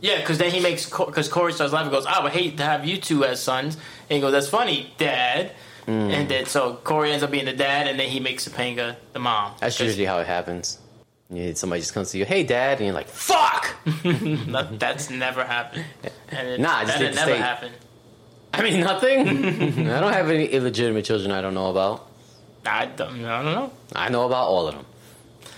[0.00, 1.92] Yeah, because then he makes because Corey starts laughing.
[1.92, 3.76] and Goes, I would hate to have you two as sons.
[4.10, 5.52] And he goes, That's funny, Dad.
[5.86, 6.12] Mm.
[6.12, 9.18] And then so Corey ends up being the dad, and then he makes Topanga the
[9.18, 9.52] mom.
[9.60, 10.78] That's usually how it happens.
[11.30, 13.74] You, somebody just comes to you, hey dad, and you're like, fuck.
[13.84, 15.84] that- that's never happened.
[16.28, 17.74] And it, Nah, I just that never happened.
[18.52, 19.28] I mean nothing.
[19.88, 22.06] I don't have any illegitimate children I don't know about.
[22.66, 23.72] I don't, I don't know.
[23.94, 24.84] I know about all of them.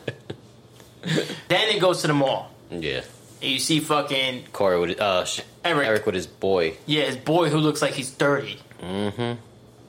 [1.50, 3.02] Then it goes to the mall, Yeah.
[3.42, 5.86] and you see fucking Corey with uh sh- Eric.
[5.88, 6.78] Eric with his boy.
[6.86, 9.34] yeah his boy who looks like he's thirty, Mm-hmm.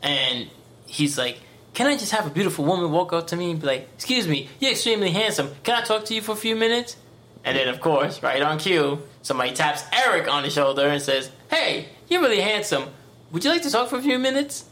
[0.03, 0.51] and
[0.87, 1.39] he's like.
[1.75, 4.27] Can I just have a beautiful woman walk up to me and be like, "Excuse
[4.29, 5.51] me, you're extremely handsome.
[5.65, 6.97] Can I talk to you for a few minutes?"
[7.45, 11.31] And then, of course, right on cue, somebody taps Eric on the shoulder and says,
[11.51, 12.85] "Hey, you're really handsome.
[13.33, 14.65] Would you like to talk for a few minutes?"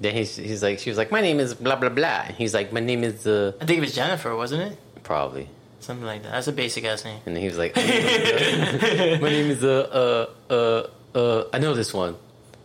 [0.00, 2.22] then he's he's like she was like my name is blah blah blah.
[2.26, 4.78] And he's like my name is uh I think it was Jennifer, wasn't it?
[5.02, 5.48] probably.
[5.80, 6.32] Something like that.
[6.32, 7.20] That's a basic ass name.
[7.26, 7.74] And then he was like,
[9.24, 10.86] my name is uh uh uh
[11.18, 12.14] uh I know this one.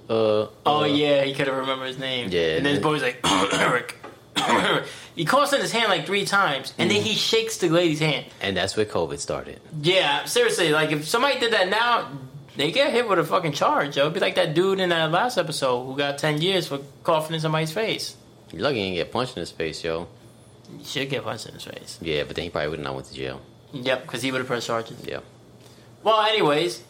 [0.10, 2.30] Uh, Oh uh, yeah, he could have remembered his name.
[2.30, 3.20] Yeah, and then his boy's like
[3.54, 3.96] Eric.
[5.16, 8.26] he calls in his hand like three times, and then he shakes the lady's hand.
[8.42, 9.60] And that's where COVID started.
[9.82, 12.10] Yeah, seriously, like if somebody did that now,
[12.58, 13.96] they get hit with a fucking charge.
[13.96, 14.04] Yo.
[14.04, 17.36] It'd be like that dude in that last episode who got ten years for coughing
[17.36, 18.16] in somebody's face.
[18.52, 20.08] You're lucky he didn't get punched in his face, yo.
[20.78, 21.98] He should get punched in his face.
[22.02, 23.42] Yeah, but then he probably would not went to jail.
[23.74, 24.98] Yep, because he would have pressed charges.
[25.06, 25.20] Yeah.
[26.04, 26.84] Well, anyways,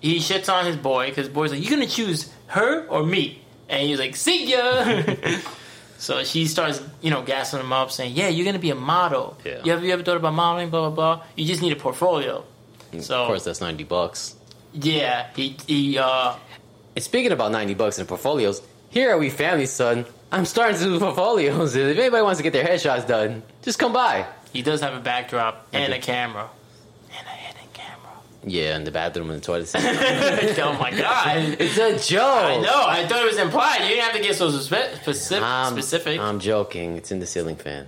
[0.00, 3.86] he shits on his boy because boy's like, "You gonna choose her or me?" And
[3.88, 5.02] he's like, "See ya."
[5.98, 9.36] so she starts, you know, gassing him up, saying, "Yeah, you're gonna be a model.
[9.44, 9.60] Yeah.
[9.64, 10.70] You ever you ever thought about modeling?
[10.70, 11.24] Blah blah blah.
[11.36, 12.44] You just need a portfolio."
[13.00, 14.34] So Of course, that's ninety bucks.
[14.72, 16.34] yeah, he he uh
[16.96, 20.06] And speaking about ninety bucks and portfolios, here are we family, son.
[20.30, 21.74] I'm starting to do portfolios.
[21.74, 24.26] If anybody wants to get their headshots done, just come by.
[24.52, 26.48] he does have a backdrop and a camera
[27.16, 28.12] and a hidden camera.
[28.44, 29.68] Yeah, in the bathroom and the toilet.
[29.68, 29.80] seat.
[30.62, 31.56] oh my god.
[31.58, 32.22] it's a joke.
[32.22, 32.84] I know.
[32.86, 33.82] I thought it was implied.
[33.82, 35.44] You didn't have to get so spe- specific.
[35.44, 36.20] I'm, specific.
[36.20, 36.96] I'm joking.
[36.96, 37.86] It's in the ceiling fan.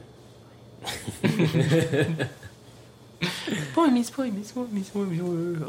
[3.72, 5.66] Spoil me, spoil me, spoil me, spoil me.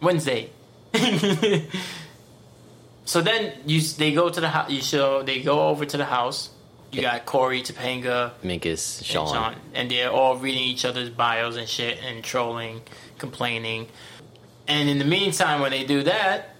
[0.00, 0.50] Wednesday.
[3.04, 4.70] so then you they go to the house.
[4.70, 6.50] You show they go over to the house.
[6.92, 9.34] You got Corey, Topanga, Minkus, and Sean.
[9.34, 12.82] Sean, and they're all reading each other's bios and shit and trolling,
[13.24, 13.86] complaining.
[14.68, 16.54] And in the meantime, when they do that,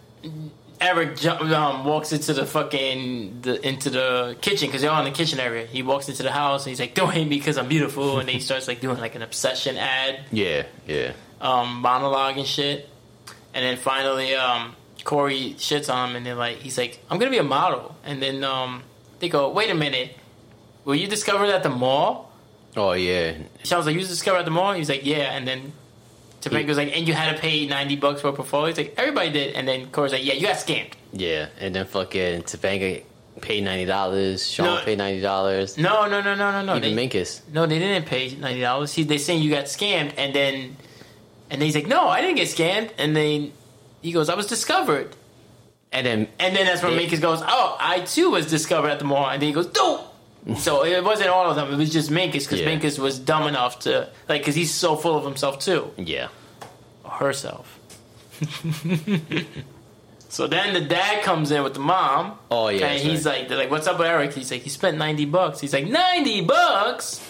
[0.80, 5.10] Eric ju- um, walks into the fucking the, into the kitchen because they're all in
[5.12, 5.66] the kitchen area.
[5.66, 8.28] He walks into the house and he's like, "Don't hate me because I'm beautiful," and
[8.28, 11.12] then he starts like doing like an obsession ad Yeah, yeah.
[11.40, 12.88] um, monologue and shit.
[13.54, 14.74] And then finally, um,
[15.04, 18.20] Corey shits on him, and then like he's like, "I'm gonna be a model." And
[18.20, 18.82] then um,
[19.20, 20.16] they go, "Wait a minute,
[20.84, 22.32] were you discovered at the mall?"
[22.76, 23.34] Oh yeah.
[23.62, 25.72] Sean's like, "You was discovered at the mall?" He's like, "Yeah." And then
[26.44, 28.94] Topanga was like, "And you had to pay ninety bucks for a portfolio?" He's like,
[28.96, 33.02] "Everybody did." And then Corey's like, "Yeah, you got scammed." Yeah, and then fucking Topanga
[33.40, 34.48] paid ninety dollars.
[34.50, 34.82] Sean No.
[34.84, 35.76] paid ninety dollars.
[35.78, 36.76] No, no, no, no, no, no.
[36.76, 37.40] Even They, Minkus.
[37.52, 38.92] no, they didn't pay ninety dollars.
[38.92, 40.76] He they saying you got scammed, and then
[41.50, 43.52] and then he's like, "No, I didn't get scammed." And then
[44.02, 45.16] he goes, "I was discovered."
[45.92, 46.92] And then And then that's when.
[46.98, 50.03] Minkus goes, "Oh, I too was discovered at the mall." And then he goes, "No."
[50.58, 51.72] So it wasn't all of them.
[51.72, 52.68] It was just Minkus because Yeah.
[52.68, 56.28] Minkus was dumb enough to like because he's so full of himself too, yeah,
[57.08, 57.78] herself.
[60.28, 62.38] so then the dad comes in with the mom.
[62.50, 63.40] Oh, yeah, and he's right.
[63.40, 65.86] like, they're like, "What's up with Eric?" He's like, "He spent ninety bucks." He's like,
[65.86, 67.20] 90 bucks,"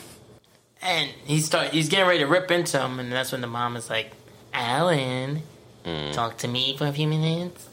[0.83, 3.77] and he start he's getting ready to rip into him, and that's when the mom
[3.77, 4.12] is like,
[4.53, 5.42] "Alan,
[5.85, 6.12] Mm.
[6.14, 7.68] talk to me for a few minutes."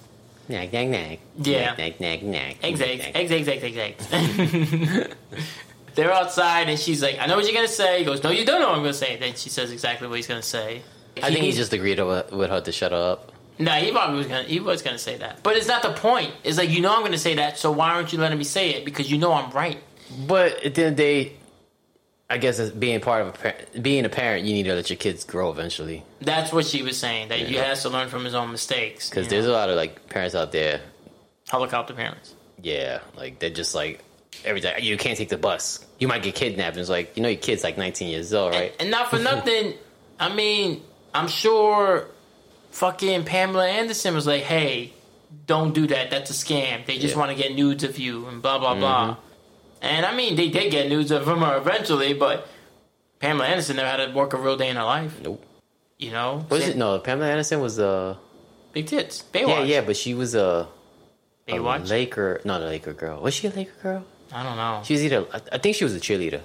[0.51, 1.19] Nag nag nag.
[1.41, 1.75] Yeah.
[1.77, 2.23] nag nag nag.
[2.23, 2.57] nag.
[2.63, 5.07] Eggs, eggs, eggs, eggs, eggs.
[5.95, 8.45] They're outside, and she's like, "I know what you're gonna say." He goes, "No, you
[8.45, 10.83] don't know what I'm gonna say." And Then she says exactly what he's gonna say.
[11.21, 13.33] I think he just agreed with her to shut up.
[13.59, 16.31] no, he probably was gonna he was gonna say that, but it's not the point.
[16.43, 18.69] It's like you know I'm gonna say that, so why aren't you letting me say
[18.75, 18.85] it?
[18.85, 19.79] Because you know I'm right.
[20.27, 21.33] But at the end of the day,
[22.31, 24.89] I guess as being part of a par- being a parent, you need to let
[24.89, 26.03] your kids grow eventually.
[26.21, 27.27] That's what she was saying.
[27.29, 27.65] That he Yeah.
[27.65, 29.09] has to learn from his own mistakes.
[29.09, 29.51] Because there's know?
[29.51, 30.81] a lot of like parents out there.
[31.49, 32.33] helicopter parents.
[32.61, 33.99] Yeah, like they're just like
[34.45, 35.85] every day you can't take the bus.
[35.99, 36.77] You might get kidnapped.
[36.77, 38.73] And it's like you know your kid's like 19 years old, right?
[38.79, 39.73] And not for nothing,
[40.19, 40.81] I mean,
[41.13, 42.07] I'm sure
[42.71, 44.93] fucking Pamela Anderson was like, hey,
[45.47, 46.09] don't do that.
[46.11, 46.85] That's a scam.
[46.85, 47.19] They just Yeah.
[47.19, 49.11] want to get nudes of you and blah, blah, blah.
[49.15, 49.21] Mm-hmm.
[49.81, 52.47] And I mean, they did get news of him eventually, but
[53.19, 55.43] Pamela Anderson never had to work a real day in her life, Nope.
[55.97, 56.45] you know?
[56.49, 56.99] Was it no?
[56.99, 58.15] Pamela Anderson was uh
[58.73, 59.23] Big tits.
[59.33, 59.47] Baywatch.
[59.47, 60.67] yeah yeah, but she was a,
[61.47, 61.89] a Baywatch?
[61.89, 63.21] Laker, not a Laker girl.
[63.21, 64.05] Was she a Laker girl?
[64.31, 64.81] I don't know.
[64.85, 65.25] She was either.
[65.33, 66.41] I, I think she was a cheerleader.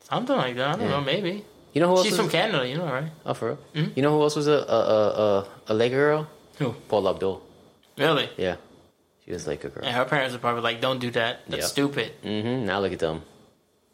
[0.00, 0.68] Something like that.
[0.68, 0.88] I don't Yeah.
[0.90, 1.44] know, maybe.
[1.72, 2.06] You know who else?
[2.06, 3.10] She's from Canada, you know, right?
[3.26, 3.88] Oh, for real?
[3.96, 6.28] You know who else was a a a, a, a Laker girl?
[6.58, 6.72] Who?
[6.88, 7.42] Paula Abdul.
[7.98, 8.30] Really?
[8.36, 8.56] Yeah,
[9.26, 9.84] she was like a girl.
[9.84, 11.40] And her parents are probably like, don't do that.
[11.48, 11.66] That's Yeah.
[11.66, 12.12] stupid.
[12.24, 12.64] Mm-hmm.
[12.66, 13.22] Now look at them.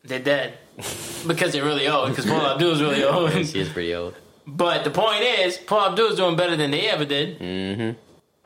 [0.05, 0.59] They're dead.
[1.27, 2.11] because they're really old.
[2.11, 3.31] Because Paula Abdul is really old.
[3.47, 4.15] she is pretty old.
[4.47, 7.39] But the point is, Paula Abdul is doing better than they ever did.
[7.39, 7.81] Mm-hmm.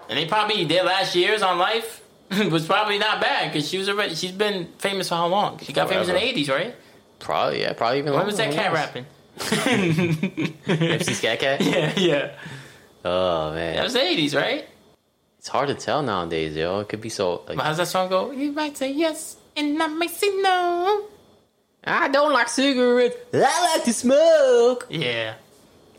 [0.08, 2.02] And they probably, their last years on life
[2.50, 5.58] was probably not bad because she was already, she's been famous for how long?
[5.58, 6.74] She got famous in the 80s, right?
[7.18, 7.72] Probably yeah.
[7.72, 8.12] Probably even.
[8.12, 8.18] Longer.
[8.18, 9.06] When was that cat rapping?
[10.66, 11.60] MC Scat Cat.
[11.62, 12.32] yeah, yeah.
[13.04, 14.66] Oh man, That was the 80s, right?
[15.46, 16.80] It's hard to tell nowadays, yo.
[16.80, 17.42] It could be so.
[17.46, 18.32] Like, How's that song go?
[18.32, 21.06] You might say yes, and I might say no.
[21.84, 23.14] I don't like cigarettes.
[23.32, 24.88] I like to smoke.
[24.90, 25.34] Yeah.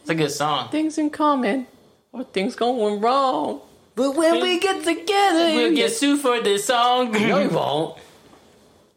[0.02, 0.68] It's a good song.
[0.68, 1.66] Things in common,
[2.12, 3.62] or things going wrong.
[3.96, 7.14] But when we get together, We'll get sued for this song.
[7.14, 7.98] No, we won't.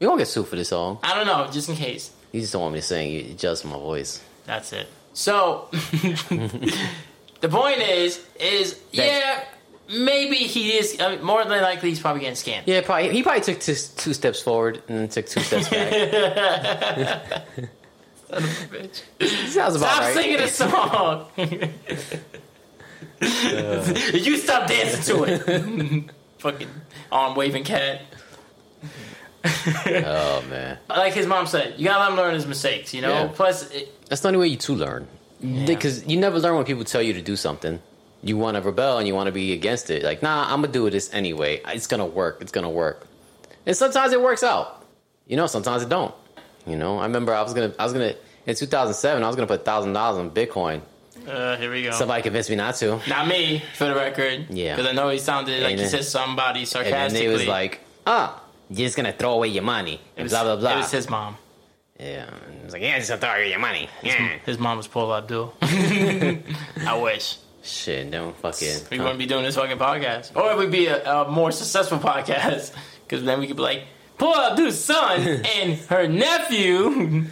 [0.01, 0.99] You won't get sued for this song.
[1.05, 2.11] I don't know, just in case.
[2.33, 3.13] You just don't want me to sing.
[3.13, 4.21] You adjust my voice.
[4.47, 4.89] That's it.
[5.13, 9.45] So the point is, is yeah,
[9.91, 11.01] maybe he is.
[11.01, 12.63] I mean, more than likely, he's probably getting scammed.
[12.67, 13.11] Yeah, probably.
[13.11, 15.91] He probably took two, two steps forward and then took two steps back.
[18.31, 19.03] Son of a bitch.
[19.49, 20.15] Sounds about Stop right.
[20.15, 21.27] singing the song.
[23.23, 23.95] Uh.
[24.17, 26.11] you stop dancing to it.
[26.39, 26.69] Fucking
[27.13, 28.03] arm waving cat.
[29.45, 32.93] Oh man, Like his mom said, you gotta let him learn his mistakes.
[32.95, 33.09] You know.
[33.09, 33.31] Yeah.
[33.35, 35.09] Plus, it, that's the only way you to learn.
[35.41, 37.81] Because you never learn when people tell you to do something.
[38.23, 40.03] You want to rebel and you want to be against it.
[40.03, 41.63] Like, nah, I'm gonna do this anyway.
[41.69, 42.39] It's gonna work.
[42.43, 43.07] It's gonna work.
[43.67, 44.85] And sometimes it works out.
[45.27, 46.15] You know, sometimes it don't.
[46.67, 48.15] You know, I remember I was gonna, I was gonna
[48.47, 50.81] in 2007, I was gonna put thousand dollars on Bitcoin.
[51.27, 51.91] uh, here we go.
[51.93, 53.01] Somebody convinced me not to.
[53.09, 54.47] Not me, for the record.
[54.51, 54.77] Yeah.
[54.77, 57.05] Because I know he sounded like And he said somebody sarcastically.
[57.05, 60.01] And then they was like, ah, you're just gonna throw away your money.
[60.17, 60.73] And was, blah blah blah.
[60.75, 61.37] It was his mom.
[61.99, 63.89] yeah, and it was like, yeah, just gonna throw away your money.
[64.03, 64.39] Yeah.
[64.45, 65.55] His mom was Paula Abdul.
[65.63, 67.37] I wish.
[67.63, 68.79] Shit, don't fucking.
[68.91, 70.35] We wouldn't be doing this fucking podcast.
[70.35, 72.73] Or it would be a, a more successful podcast.
[73.05, 73.85] Because then we could be like,
[74.19, 75.21] Paula Abdul's son
[75.61, 77.27] and her nephew.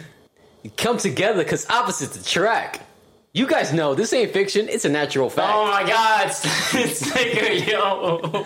[0.77, 2.81] come together because opposites attract.
[3.31, 5.53] You guys know this ain't fiction; it's a natural fact.
[5.55, 6.27] Oh my god.
[6.73, 8.43] It's like, yo.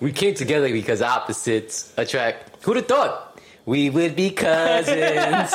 [0.00, 2.64] We came together because opposites attract.
[2.64, 5.52] Who'd have thought we would be cousins?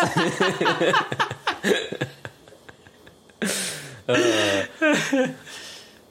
[4.08, 4.66] Uh,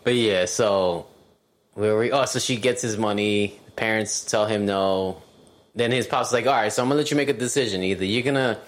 [0.04, 1.06] but yeah, so
[1.74, 2.10] where we?
[2.12, 3.60] Oh, so she gets his money.
[3.66, 5.22] The parents tell him no.
[5.74, 7.82] Then his pop's is like, "All right, so I'm gonna let you make a decision.
[7.82, 8.58] Either you're gonna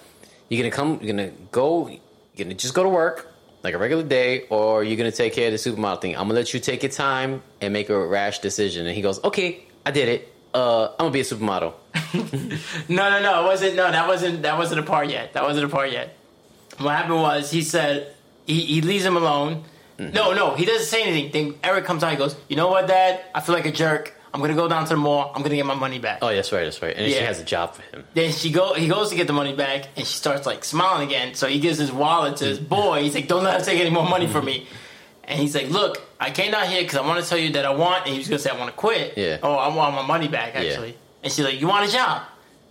[0.49, 1.99] you're gonna come, you're gonna go, you're
[2.37, 3.29] gonna just go to work."
[3.63, 6.15] Like a regular day, or you're gonna take care of the supermodel thing.
[6.15, 8.85] I'm gonna let you take your time and make a rash decision.
[8.87, 10.33] And he goes, "Okay, I did it.
[10.53, 11.73] Uh, I'm gonna be a supermodel."
[12.89, 13.43] No, no, no.
[13.43, 13.75] It wasn't.
[13.75, 14.41] No, that wasn't.
[14.43, 15.33] That wasn't a part yet.
[15.33, 16.15] That wasn't a part yet.
[16.77, 18.13] What happened was he said
[18.45, 19.63] he, he leaves him alone.
[19.97, 20.13] Mm-hmm.
[20.13, 21.31] No, no, he doesn't say anything.
[21.31, 22.11] Then Eric comes out.
[22.11, 23.23] He goes, "You know what, Dad?
[23.35, 24.13] I feel like a jerk.
[24.33, 25.31] I'm gonna go down to the mall.
[25.35, 26.95] I'm gonna get my money back." Oh, that's right, that's right.
[26.95, 28.03] And she has a job for him.
[28.15, 28.73] Then she go.
[28.73, 31.35] He goes to get the money back, and she starts like smiling again.
[31.35, 33.03] So he gives his wallet to his boy.
[33.03, 34.67] He's like, "Don't let him take any more money from me."
[35.25, 37.65] And he's like, "Look, I came down here because I want to tell you that
[37.65, 39.37] I want." And he was gonna say, "I want to quit." Yeah.
[39.43, 40.97] Oh, I want my money back actually.
[41.21, 42.23] And she's like, "You want a job?"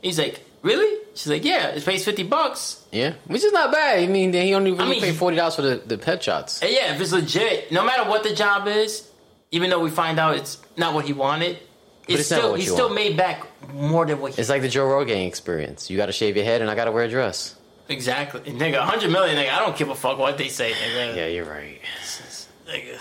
[0.02, 3.98] He's like, "Really?" She's like, "Yeah, it pays fifty bucks." Yeah, which is not bad.
[4.00, 6.62] I mean, he only really I mean, paid forty dollars for the, the pet shots.
[6.62, 9.08] And yeah, if it's legit, no matter what the job is,
[9.50, 11.58] even though we find out it's not what he wanted,
[12.08, 12.94] it's, it's still he still want.
[12.94, 15.90] made back more than what he It's like the Joe Rogan experience.
[15.90, 17.56] You got to shave your head, and I got to wear a dress.
[17.88, 18.40] exactly.
[18.40, 19.36] Nigga, hundred million.
[19.36, 20.72] Nigga, I don't give a fuck what they say.
[20.72, 21.16] Nigga.
[21.16, 21.80] Yeah, you're right.
[22.66, 22.98] Nigga.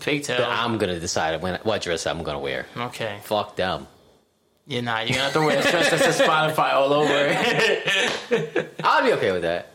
[0.00, 0.44] Pigtail.
[0.44, 2.66] I'm gonna decide when, what dress I'm gonna wear.
[2.76, 3.20] Okay.
[3.24, 3.86] Fuck them.
[4.68, 5.08] You're not.
[5.08, 8.68] You're gonna have to wear a dress that says Spotify all over.
[8.84, 9.70] I'll be okay with that.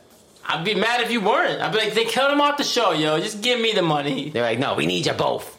[0.45, 1.61] I'd be mad if you weren't.
[1.61, 3.19] I'd be like, they killed him off the show, yo.
[3.19, 4.29] Just give me the money.
[4.29, 5.57] They're like, no, we need you both.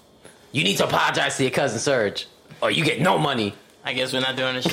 [0.52, 2.28] You need to apologize to your cousin Serge,
[2.62, 3.54] or you get no money.
[3.84, 4.70] I guess we're not doing the show.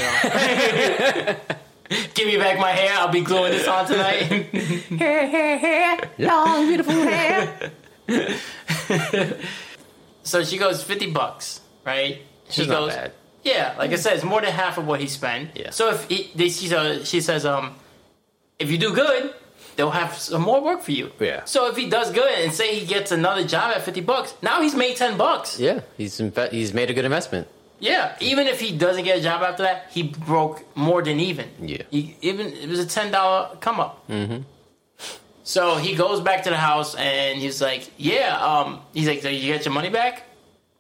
[2.14, 3.00] give me back my hair.
[3.00, 4.22] I'll be gluing this on tonight.
[4.92, 7.72] Hair, hair, hair, long beautiful hair.
[10.24, 12.22] so she goes, 50 bucks, right?
[12.50, 13.12] She She's not bad.
[13.44, 15.52] Yeah, like I said, it's more than half of what he spent.
[15.58, 15.72] Yeah.
[15.72, 17.76] So if he, they, she, says- she says, um,
[18.60, 19.34] if you do good,
[19.76, 21.12] they'll have some more work for you.
[21.20, 21.44] Yeah.
[21.46, 24.62] So if he does good and say he gets another job at fifty bucks, now
[24.62, 25.60] he's made ten bucks.
[25.60, 27.48] Yeah, he's inve- he's made a good investment.
[27.80, 28.16] Yeah.
[28.20, 31.50] Even if he doesn't get a job after that, he broke more than even.
[31.60, 31.82] Yeah.
[31.90, 34.08] He, even it was a ten dollar come up.
[34.08, 34.42] Mm-hmm.
[35.44, 39.30] So he goes back to the house and he's like, "Yeah." Um, he's like, "So
[39.30, 40.24] you get your money back?"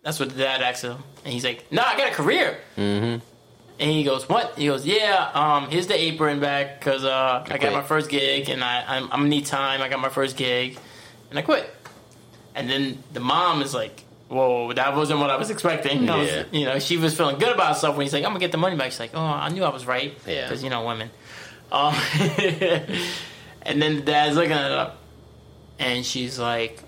[0.03, 3.19] That's what the dad asked him, and he's like, "No, I got a career." Mm-hmm.
[3.79, 5.29] And he goes, "What?" He goes, "Yeah.
[5.33, 9.03] Um, here's the apron back because uh, I got my first gig and I I'm,
[9.05, 9.81] I'm gonna need time.
[9.81, 10.77] I got my first gig,
[11.29, 11.69] and I quit."
[12.53, 16.29] And then the mom is like, "Whoa, that wasn't what I was expecting." I was-
[16.29, 16.43] Yeah.
[16.51, 18.57] you know, she was feeling good about herself when he's like, "I'm gonna get the
[18.57, 20.43] money back." She's like, "Oh, I knew I was right." Yeah.
[20.47, 21.09] because you know women.
[21.71, 21.95] Um,
[23.63, 24.93] and then the dad's looking at her,
[25.79, 26.79] and she's like,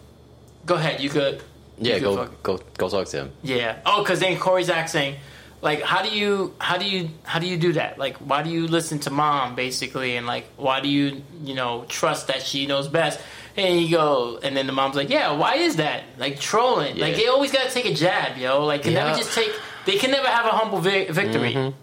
[0.65, 1.41] "Go ahead, you could."
[1.85, 3.31] Yeah, go fuck- go go talk to him.
[3.43, 3.79] yeah.
[3.85, 5.15] Oh, because then Corey's asking,
[5.61, 7.97] like, how do you, how do you, how do you do that?
[7.97, 11.85] Like, why do you listen to mom, basically, and like, why do you, you know,
[11.87, 13.19] trust that she knows best?
[13.55, 16.03] And you go, and then the mom's like, yeah, why is that?
[16.17, 16.97] Like trolling.
[16.97, 18.65] Like they always gotta take a jab, yo.
[18.65, 19.03] Like can Yeah.
[19.05, 19.51] never just take.
[19.85, 21.53] They can never have a humble vi- victory.
[21.53, 21.77] Mm-hmm.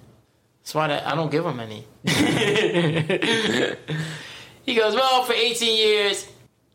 [0.63, 1.85] That's why I I don't give them any.
[4.67, 6.27] he goes, well, for 18 years,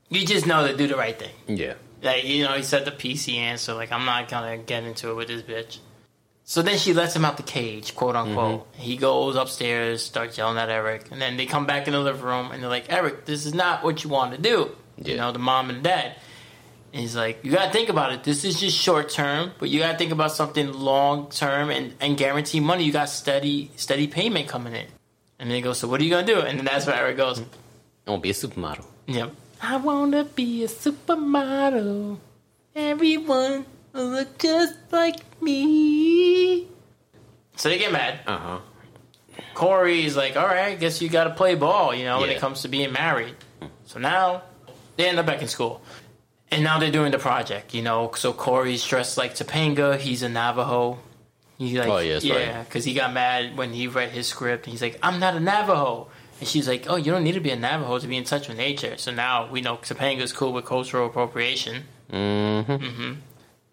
[0.10, 1.32] you just know to do the right thing.
[1.48, 1.74] Yeah,
[2.06, 3.74] Like, you know, he said the PC answer.
[3.74, 5.80] Like, I'm not gonna get into it with this bitch.
[6.48, 8.72] So then she lets him out the cage, quote unquote.
[8.72, 8.82] Mm-hmm.
[8.82, 12.22] He goes upstairs, starts yelling at Eric, and then they come back in the living
[12.22, 14.70] room and they're like, Eric, this is not what you want to do.
[15.04, 16.16] You know, the mom and dad.
[16.94, 18.24] And he's like, you gotta think about it.
[18.24, 22.16] This is just short term, but you gotta think about something long term and, and
[22.16, 22.84] guarantee money.
[22.84, 24.86] You got steady steady payment coming in.
[25.40, 26.40] And then he goes, so what are you gonna do?
[26.40, 28.86] And then that's where Eric goes, I won't be a supermodel.
[29.08, 29.34] Yep.
[29.62, 32.20] I wanna be a supermodel.
[32.76, 36.68] Everyone will look just like me.
[37.56, 38.20] So they get mad.
[38.28, 38.60] Uh huh.
[39.54, 42.36] Corey's like, all right, I guess you gotta play ball, you know, when Yeah.
[42.36, 43.36] it comes to being married.
[43.86, 44.44] So now
[44.98, 45.82] they end up back in school.
[46.52, 48.12] And now they're doing the project, you know.
[48.16, 49.98] So Corey's dressed like Topanga.
[49.98, 51.00] He's a Navajo.
[51.58, 52.40] He like, Oh, yeah, that's right.
[52.40, 54.66] yeah, because he got mad when he read his script.
[54.66, 56.10] He's like, I'm not a Navajo.
[56.40, 58.48] And she's like, oh, you don't need to be a Navajo to be in touch
[58.50, 58.98] with nature.
[58.98, 61.84] So now we know Topanga's cool with cultural appropriation.
[62.12, 63.14] Mm-hmm.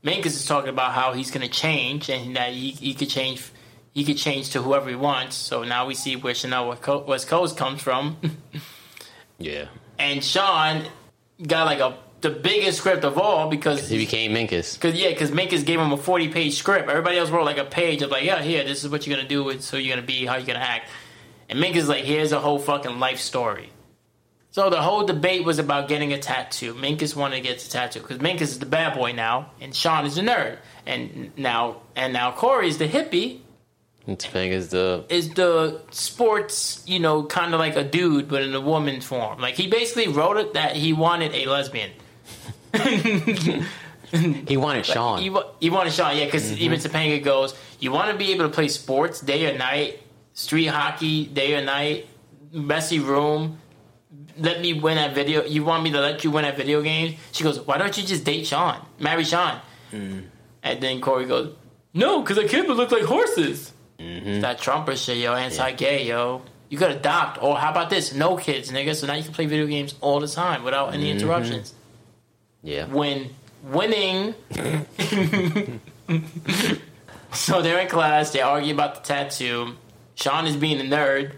[0.04, 3.50] Minkus is talking about how he's going to change and that he, he could change
[3.94, 5.36] he could change to whoever he wants.
[5.36, 8.16] So now we see where Chanel West Co- West Coast comes from.
[9.38, 9.66] Yeah.
[9.98, 10.84] and Sean
[11.44, 14.78] got like a the biggest script of all because He became Minkus.
[14.80, 16.88] Cause yeah, cause Minkus gave him a forty page script.
[16.88, 19.28] Everybody else wrote like a page of like, yeah, here, this is what you're gonna
[19.28, 20.88] do, and so you're gonna be, how you're gonna act.
[21.52, 23.68] And Minkus like, here's a whole fucking life story.
[24.52, 26.72] So the whole debate was about getting a tattoo.
[26.74, 30.06] Minkus wanted to get a tattoo because Minkus is the bad boy now, and Sean
[30.06, 33.40] is the nerd, and now and now Corey is the hippie,
[34.06, 38.54] And Topanga's the is the sports, you know, kind of like a dude, but in
[38.54, 39.38] a woman's form.
[39.40, 41.90] Like he basically wrote it that he wanted a lesbian.
[44.12, 45.22] he wanted Sean.
[45.22, 46.62] You, wa- you want to Sean, yeah, because Mm-hmm.
[46.62, 50.00] even Topanga goes, you want to be able to play sports day or night,
[50.42, 52.08] street hockey day or night,
[52.52, 53.58] messy room.
[54.38, 55.44] Let me win at video.
[55.44, 57.14] You want me to let you win at video games?
[57.32, 59.60] She goes, why don't you just date Sean, marry Sean?
[59.92, 60.24] Mm.
[60.62, 61.54] And then Corey goes,
[61.94, 63.72] no, because the kid would look like horses.
[63.98, 64.40] Mm-hmm.
[64.40, 66.42] That Trumper shit, yo, anti-gay, yo.
[66.70, 68.14] You could adopt, or how about this?
[68.14, 68.94] No kids, nigga.
[68.96, 71.18] So now you can play video games all the time without any Mm-hmm.
[71.18, 71.74] interruptions
[72.62, 72.86] yeah.
[72.86, 73.30] when
[73.62, 74.34] winning.
[77.32, 78.30] so they're in class.
[78.30, 79.76] They argue about the tattoo.
[80.14, 81.32] Sean is being a nerd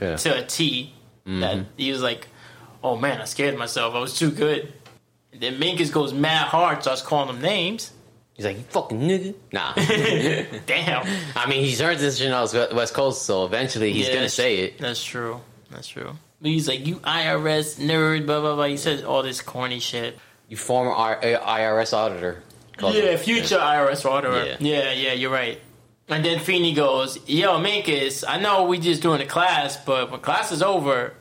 [0.00, 0.16] yeah.
[0.16, 0.92] to a T.
[1.26, 1.40] Mm-hmm.
[1.40, 2.28] That he was like,
[2.82, 3.94] "Oh man, I scared myself.
[3.94, 4.72] I was too good."
[5.32, 7.92] And then Minkus goes mad hard, starts calling him names.
[8.36, 9.34] He's like, you fucking nigga.
[9.50, 9.72] Nah.
[10.66, 14.58] Damn, I mean, he's earned this Chanel's West Coast, so eventually he's Yeah, gonna say
[14.58, 14.78] it.
[14.78, 15.40] That's true.
[15.70, 16.12] That's true.
[16.42, 18.66] But he's like, "You IRS nerd," blah blah blah.
[18.66, 20.18] He says all this corny shit.
[20.48, 22.42] You former IRS auditor.
[22.78, 24.44] Yeah, future IRS auditor.
[24.44, 24.56] Yeah.
[24.60, 24.92] Yeah.
[24.92, 25.58] yeah, you're right.
[26.08, 30.20] And then Feeney goes, "Yo, Minkus, I know we just doing a class, but when
[30.20, 31.14] class is over,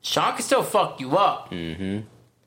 [0.00, 2.00] Sean can still fuck you up." Mm-hmm.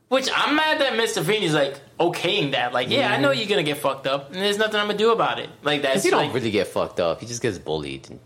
[0.10, 1.24] Which I'm mad that Mr.
[1.24, 2.74] Feeney's like okaying that.
[2.74, 5.12] Like, yeah, I know you're gonna get fucked up, and there's nothing I'm gonna do
[5.12, 5.50] about it.
[5.64, 7.22] Like that's Because he don't like, really get fucked up.
[7.22, 8.20] He just gets bullied.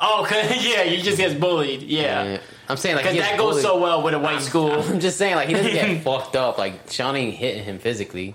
[0.00, 1.82] oh, 'cause- yeah, you just get bullied.
[1.82, 2.38] Yeah, Yeah.
[2.68, 3.64] I'm saying like because he gets that goes bullied.
[3.64, 4.72] so well with a white school.
[4.90, 6.58] I'm just saying like he doesn't get fucked up.
[6.58, 8.34] Like Sean ain't hitting him physically.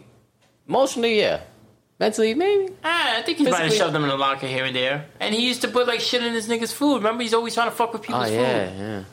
[0.67, 1.41] Emotionally, yeah.
[1.99, 2.73] Mentally, maybe.
[2.83, 5.05] Ah, I think he might have Physically- shoved them in the locker here and there.
[5.19, 6.97] And he used to put like shit in his niggas' food.
[6.97, 8.77] Remember, he's always trying to fuck with Oh people's yeah, food.
[8.79, 9.03] yeah.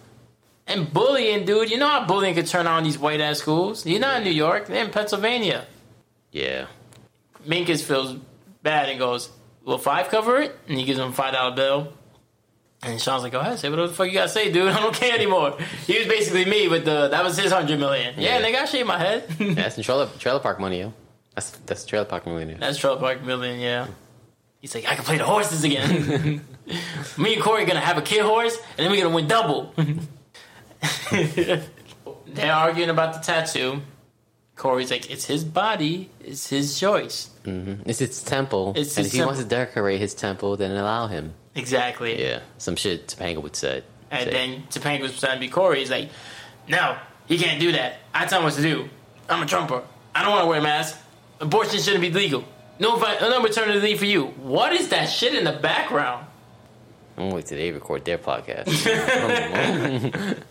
[0.67, 1.71] And bullying, dude.
[1.71, 3.87] You know how bullying could turn on these white ass schools?
[3.87, 5.67] You're not in New York, they're in Pennsylvania.
[6.31, 6.67] Yeah.
[7.47, 8.17] Minkus feels
[8.63, 9.31] bad and goes,
[9.65, 10.55] Will five cover it?
[10.69, 11.93] And he gives him a five dollar bill.
[12.83, 14.69] And Sean's like, Go ahead, say whatever the fuck you gotta say, dude.
[14.73, 15.57] I don't care anymore.
[15.87, 18.15] He was basically me with the that was his hundred million.
[18.19, 18.47] Yeah, Yeah.
[18.47, 19.25] nigga, I shaved my head.
[19.39, 20.93] Yeah, That's in trailer, trailer park money, yo.
[21.35, 22.57] That's that's trailer park money.
[22.59, 23.89] That's Trailer Park Million, yeah.
[24.61, 26.41] He's like, I can play the horses again.
[27.19, 29.75] Me and Corey are gonna have a kid horse, and then we're gonna win double.
[31.11, 33.83] They're arguing about the tattoo.
[34.57, 37.31] Corey's like, it's his body, it's his choice.
[37.45, 37.89] Mm-hmm.
[37.89, 38.73] It's his temple.
[38.77, 41.35] It's and his if he wants to decorate his temple, then allow him.
[41.55, 42.23] Exactly.
[42.23, 42.41] Yeah.
[42.59, 43.83] Some shit Topanga would say.
[44.11, 44.31] And say.
[44.31, 45.81] then Topanga was trying to be Corey.
[45.81, 46.11] He's like,
[46.69, 47.99] no, he can't do that.
[48.15, 48.89] I tell him what to do.
[49.29, 49.83] I'm a Trumper.
[50.15, 50.99] I don't want to wear a mask.
[51.41, 52.45] Abortion shouldn't be legal.
[52.79, 54.27] No, vi- no maternity leave for you.
[54.27, 56.27] What is that shit in the background?
[57.17, 58.65] I'm gonna wait till they record their podcast.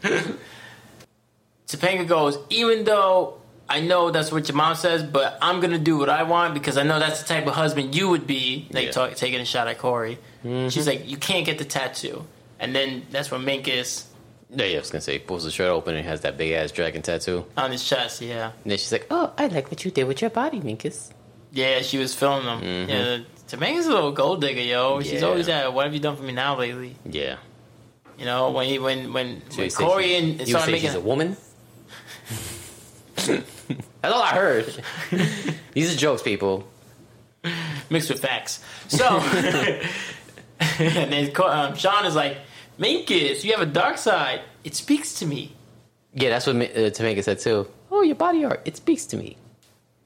[1.67, 5.97] Topanga goes, even though I know that's what your mom says, but I'm gonna do
[5.97, 8.67] what I want because I know that's the type of husband you would be.
[8.71, 8.91] Like Yeah.
[8.91, 10.19] talk, taking a shot at Corey.
[10.45, 10.69] Mm-hmm.
[10.69, 12.25] She's like, you can't get the tattoo,
[12.59, 14.05] and then that's when Minkus
[14.55, 16.71] yeah, yeah, I was gonna say, pulls the shirt open and has that big ass
[16.71, 17.45] dragon tattoo.
[17.57, 18.21] on his chest.
[18.21, 21.11] Yeah, And then she's like, "Oh, I like what you did with your body, Minkus."
[21.51, 22.89] yeah, she was filming them.
[22.89, 24.99] Yeah, Topanga's a little gold digger, yo.
[24.99, 25.11] Yeah.
[25.11, 26.95] She's always at, what have you done for me now lately?
[27.05, 27.37] Yeah.
[28.17, 30.89] You know, when he when when, So when Corey she- and you started say making
[30.89, 31.37] she's a woman.
[33.15, 34.83] That's all I heard.
[35.73, 36.67] These are jokes, people.
[37.89, 38.63] mixed with facts.
[38.87, 39.05] So,
[40.59, 42.37] and then um, Sean is like,
[42.79, 44.41] Minkus, you have a dark side.
[44.63, 45.53] It speaks to me.
[46.13, 46.59] Yeah, that's what uh,
[46.91, 47.67] Tamika said too.
[47.91, 48.61] Oh, your body art.
[48.65, 49.37] It speaks to me.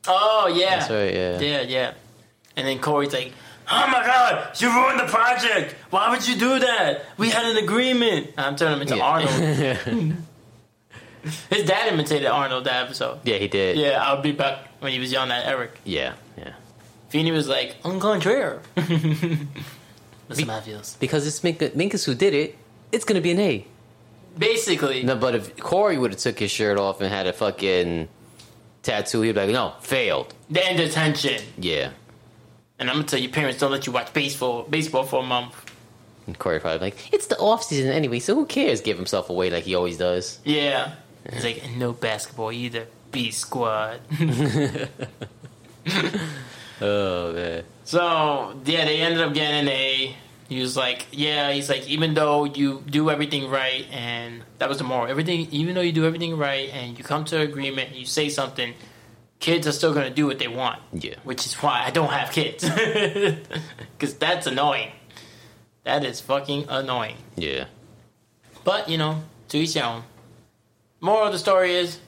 [0.07, 0.79] Oh, yeah.
[0.79, 1.39] That's right, yeah.
[1.39, 1.93] Yeah, yeah.
[2.55, 3.33] And then Corey's like,
[3.69, 5.75] Oh my god, you ruined the project.
[5.89, 7.05] Why would you do that?
[7.17, 8.31] We had an agreement.
[8.37, 9.77] I'm turning him into Yeah.
[9.85, 10.13] Arnold.
[11.49, 13.19] His dad imitated Arnold that episode.
[13.25, 13.75] yeah, he did.
[13.77, 15.71] Yeah, I'll be back when he was yelling at Eric.
[15.83, 16.53] Yeah, yeah.
[17.09, 18.61] Feeney was like, contraire.
[20.27, 20.95] That's how that feels.
[20.99, 22.57] Because it's Mink- Minkus who did it.
[22.91, 23.65] It's gonna be an A.
[24.37, 28.07] Basically, No, but if Corey would have took his shirt off and had a fucking
[28.83, 31.41] tattoo, he'd be like, "No, failed." the end detention.
[31.57, 31.89] Yeah.
[32.79, 35.55] And I'm gonna tell your parents don't let you watch baseball baseball for a month.
[36.27, 39.49] And Corey probably like, "It's the off season anyway, so who cares?" Give himself away
[39.49, 40.39] like he always does.
[40.45, 40.91] Yeah.
[41.33, 42.85] He's like, no basketball either.
[43.11, 43.99] B squad.
[46.79, 47.63] Oh man.
[47.87, 50.13] So yeah, they ended up getting an A.
[50.49, 54.77] He was like, yeah, he's like, even though you do everything right, and that was
[54.77, 55.07] the moral.
[55.07, 58.05] Everything, even though you do everything right, and you come to an agreement, and you
[58.05, 58.73] say something,
[59.39, 60.81] kids are still gonna do what they want.
[60.91, 61.15] Yeah.
[61.23, 62.69] Which is why I don't have kids,
[63.97, 64.91] because that's annoying.
[65.85, 67.15] That is fucking annoying.
[67.37, 67.67] Yeah.
[68.65, 70.03] But you know, to each their own.
[70.99, 71.99] Moral of the story is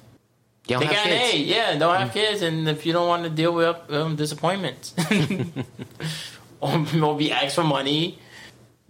[0.70, 1.34] You don't they have got an kids.
[1.34, 1.38] A.
[1.40, 4.94] Yeah, don't have kids, and if you don't want to deal with um, disappointments,
[6.62, 8.20] or, or be asked for money,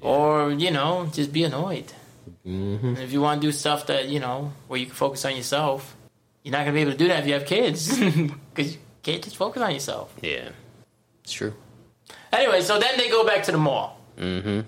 [0.01, 1.93] or you know, just be annoyed.
[2.45, 2.97] Mm-hmm.
[2.97, 5.95] If you want to do stuff that you know where you can focus on yourself,
[6.43, 9.23] you're not gonna be able to do that if you have kids, because you can't
[9.23, 10.13] just focus on yourself.
[10.21, 10.49] Yeah.
[11.23, 11.53] It's true.
[12.33, 14.01] Anyway, so then they go back to the mall.
[14.17, 14.61] Mm-hmm.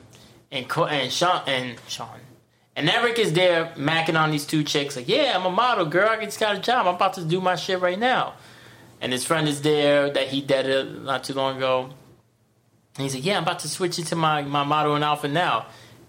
[0.49, 2.20] and Co- and Sean and Sean
[2.75, 6.09] and Eric is there macking on these two chicks like, yeah, I'm a model, girl.
[6.09, 6.87] I just got a job.
[6.87, 8.33] I'm about to do my shit right now.
[9.01, 11.89] And his friend is there that he deaded not too long ago.
[12.97, 15.65] And he's like, yeah, I'm about to switch into my my modeling outfit now.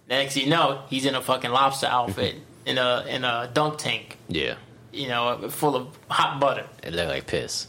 [0.08, 2.36] Next thing you know, he's in a fucking lobster outfit
[2.66, 4.56] in a in a dunk tank, Yeah.
[4.92, 6.66] you know, full of hot butter.
[6.82, 7.66] It looked like piss.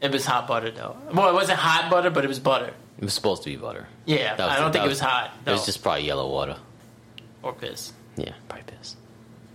[0.00, 0.96] It was hot butter though.
[1.12, 2.72] Well, it wasn't hot butter, but it was butter.
[2.98, 3.86] It was supposed to be butter.
[4.06, 5.30] Yeah, I don't the- think that it was hot.
[5.46, 6.56] It was just probably yellow water.
[7.42, 7.92] or piss.
[8.16, 8.96] Yeah, probably piss.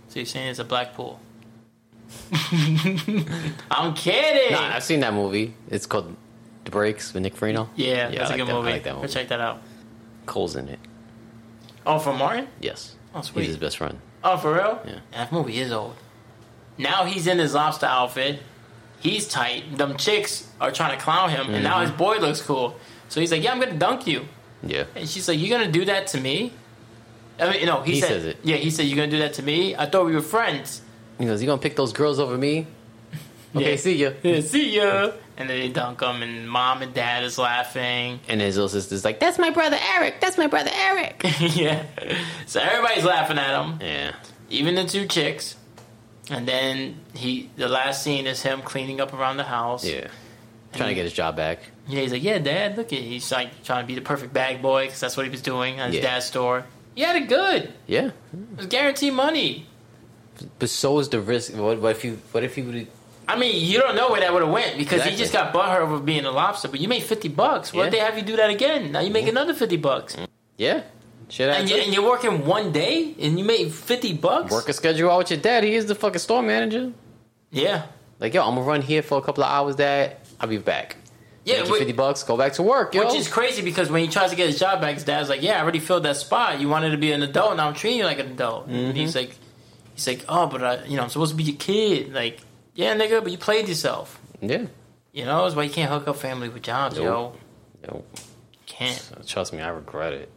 [0.08, 1.20] So you're saying it's a black pool?
[3.70, 4.52] I'm kidding.
[4.52, 5.54] Nah, I've seen that movie.
[5.68, 6.14] It's called
[6.64, 7.68] The Breaks with Nick Farino.
[7.76, 8.70] yeah, I that's a like good that- I movie.
[8.72, 9.12] like that Go movie.
[9.12, 9.62] check that out.
[10.26, 10.78] Cole's in it.
[11.86, 12.48] Oh, for Martin?
[12.60, 12.94] Yes.
[13.14, 13.42] Oh, sweet.
[13.42, 13.98] He's his best friend.
[14.22, 14.80] Oh, for real?
[14.86, 14.98] Yeah.
[15.12, 15.94] That movie is old.
[16.78, 18.40] Now he's in his lobster outfit.
[19.00, 19.76] He's tight.
[19.78, 21.62] Them chicks are trying to clown him, and Mm-hmm.
[21.64, 22.76] now his boy looks cool.
[23.08, 24.26] So he's like, "Yeah, I'm gonna dunk you."
[24.62, 24.84] Yeah.
[24.94, 26.52] And she's like, "You're gonna do that to me?"
[27.40, 28.36] I mean, no, he, He said, says it.
[28.42, 30.82] Yeah, he said, "You're gonna do that to me." I thought we were friends.
[31.18, 32.66] He goes, You gonna pick those girls over me?
[33.54, 33.76] Okay, Yeah.
[33.76, 34.10] see ya.
[34.22, 35.10] Yeah, see ya.
[35.36, 38.20] And then they dunk him, and mom and dad is laughing.
[38.28, 40.20] And his little sister's like, That's my brother Eric.
[40.20, 41.22] That's my brother Eric.
[41.40, 41.84] yeah.
[42.46, 43.78] So everybody's laughing at him.
[43.80, 44.12] yeah.
[44.50, 45.56] even the two chicks.
[46.30, 49.84] And then he, the last scene is him cleaning up around the house.
[49.84, 50.08] Yeah.
[50.74, 51.58] Trying to get his job back.
[51.88, 54.62] Yeah, he's like, yeah, dad, look at, he's like trying to be the perfect bag
[54.62, 56.02] boy because that's what he was doing at his Yeah.
[56.02, 56.66] dad's store.
[56.94, 57.72] He had it good.
[57.86, 58.10] Yeah.
[58.32, 59.66] It was guaranteed money.
[60.58, 61.54] But so is the risk.
[61.54, 62.18] What, what if you?
[62.32, 62.86] What if you would?
[63.28, 65.12] I mean, you don't know where that would have went because Exactly.
[65.12, 66.68] he just got butthurt over being a lobster.
[66.68, 67.72] But you made fifty bucks.
[67.72, 67.98] What if Yeah.
[68.00, 68.90] they have you do that again?
[68.92, 69.36] Now you make mm-hmm.
[69.36, 70.16] another fifty bucks,
[70.56, 70.82] Yeah.
[71.28, 71.48] Shit.
[71.48, 74.50] and, you, and you're working one day and you made fifty bucks.
[74.50, 75.62] work a schedule out with your dad.
[75.62, 76.92] He is the fucking store manager.
[77.52, 77.86] Yeah,
[78.18, 80.16] Like, yo, I'm gonna run here for a couple of hours, dad.
[80.40, 80.96] I'll be back.
[81.50, 81.60] Yeah.
[81.60, 82.22] Make you fifty bucks.
[82.22, 83.04] Go back to work, yo.
[83.04, 85.42] Which is crazy because when he tries to get his job back, his dad's like,
[85.42, 86.60] "Yeah, I already filled that spot.
[86.60, 88.74] You wanted to be an adult, now I'm treating you like an adult." Mm-hmm.
[88.74, 89.36] And he's like,
[89.94, 92.12] "He's like, oh, but I, you know, I'm supposed to be your kid.
[92.12, 92.40] Like,
[92.74, 94.20] yeah, nigga, but you played yourself.
[94.40, 94.66] yeah.
[95.12, 97.36] You know, that's why you can't hook up family with jobs, Nope.
[97.84, 97.92] yo.
[97.94, 98.04] Yo,
[98.66, 100.30] Can't." trust me, I regret it.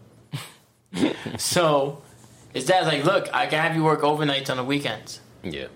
[1.39, 2.01] So
[2.53, 5.67] his dad's like, "Look, I can have you work overnights on the weekends." Yeah.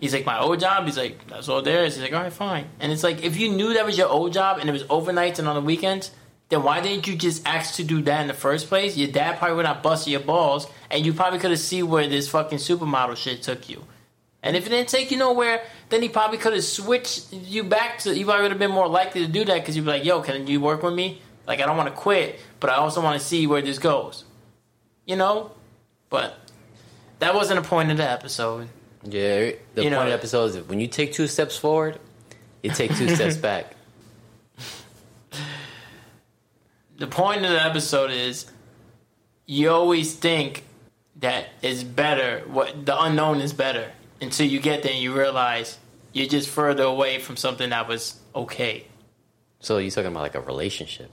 [0.00, 2.32] He's like, "My old job." He's like, "That's all there is." He's like, "All right,
[2.32, 4.84] fine." And it's like, if you knew that was your old job and it was
[4.84, 6.10] overnights and on the weekends.
[6.50, 8.96] Then why didn't you just ask to do that in the first place?
[8.96, 12.08] Your dad probably would not bust your balls, and you probably could have seen where
[12.08, 13.84] this fucking supermodel shit took you.
[14.42, 18.00] And if it didn't take you nowhere, then he probably could have switched you back
[18.00, 18.16] to.
[18.16, 20.22] You probably would have been more likely to do that because you'd be like, "Yo,
[20.22, 21.22] can you work with me?
[21.46, 24.24] Like, I don't want to quit, but I also want to see where this goes."
[25.06, 25.52] You know,
[26.08, 26.36] but
[27.20, 28.68] that wasn't the point of the episode.
[29.04, 29.52] Yeah.
[29.74, 31.98] The You point know- of the episode is when you take two steps forward,
[32.62, 33.74] you take two steps back.
[36.98, 38.46] The point of the episode is
[39.46, 40.64] you always think
[41.16, 42.40] that it's better.
[42.46, 43.90] What the unknown is better
[44.20, 45.78] until you get there and you realize
[46.12, 48.86] you're just further away from something that was okay.
[49.60, 51.10] So you're talking about like a relationship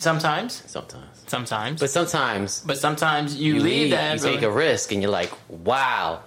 [0.00, 2.60] Sometimes, sometimes, sometimes, but sometimes.
[2.60, 4.14] but, sometimes you, you leave leave, that.
[4.14, 6.20] you take a risk, and you're like, wow,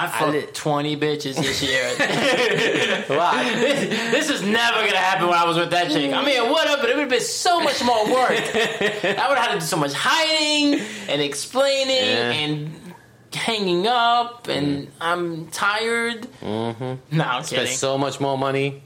[0.00, 1.84] I fucked lit- twenty bitches this year.
[3.10, 3.32] wow.
[3.42, 6.12] this, this is never gonna happen when I was with that chick.
[6.12, 6.80] I mean, what up?
[6.80, 8.30] But it would have been so much more work.
[8.30, 12.30] I would have had to do so much hiding and explaining Yeah.
[12.32, 12.94] and
[13.32, 16.26] hanging up, and I'm tired.
[16.40, 17.16] mm-hmm.
[17.16, 17.76] No, I'm Spend kidding.
[17.76, 18.82] so much more money.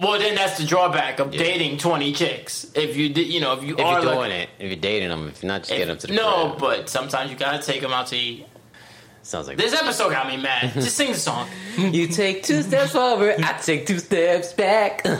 [0.00, 2.66] well, then that's the drawback of dating twenty chicks.
[2.74, 4.80] If you did, you know, if you If are you're like, doing it, if you're
[4.80, 6.60] dating them, if you're not just if- getting them to the no, crib.
[6.60, 8.46] but sometimes you gotta take them out to eat.
[9.26, 10.72] Sounds like This episode got me mad.
[10.74, 11.48] Just sing the song.
[11.76, 15.06] You take two steps forward, I take two steps back.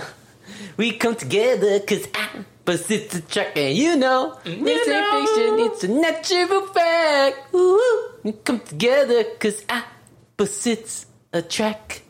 [0.76, 6.66] We come together cause opposites attract, and you know, this ain't fiction, it's a natural
[6.66, 7.54] fact.
[7.54, 9.84] Ooh, we come together cause I
[10.34, 12.02] opposites attract.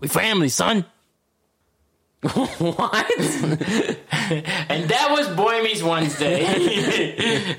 [0.00, 0.84] We family, son.
[2.58, 3.10] what?
[4.70, 6.44] And that was Boy Meets Wednesday.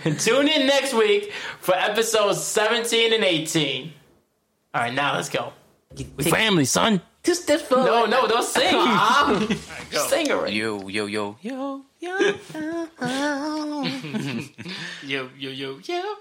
[0.19, 3.93] Tune in next week for episodes 17 and 18.
[4.73, 5.53] All right, now let's go.
[6.17, 7.01] We family, son.
[7.23, 7.85] two steps forward.
[7.85, 8.75] No, no, don't sing.
[8.75, 9.47] Um,
[9.91, 10.57] sing already.
[10.57, 11.85] Yo, yo, yo, yo.
[12.01, 12.17] Yo,
[15.03, 16.15] Yo, yo, yo, yo.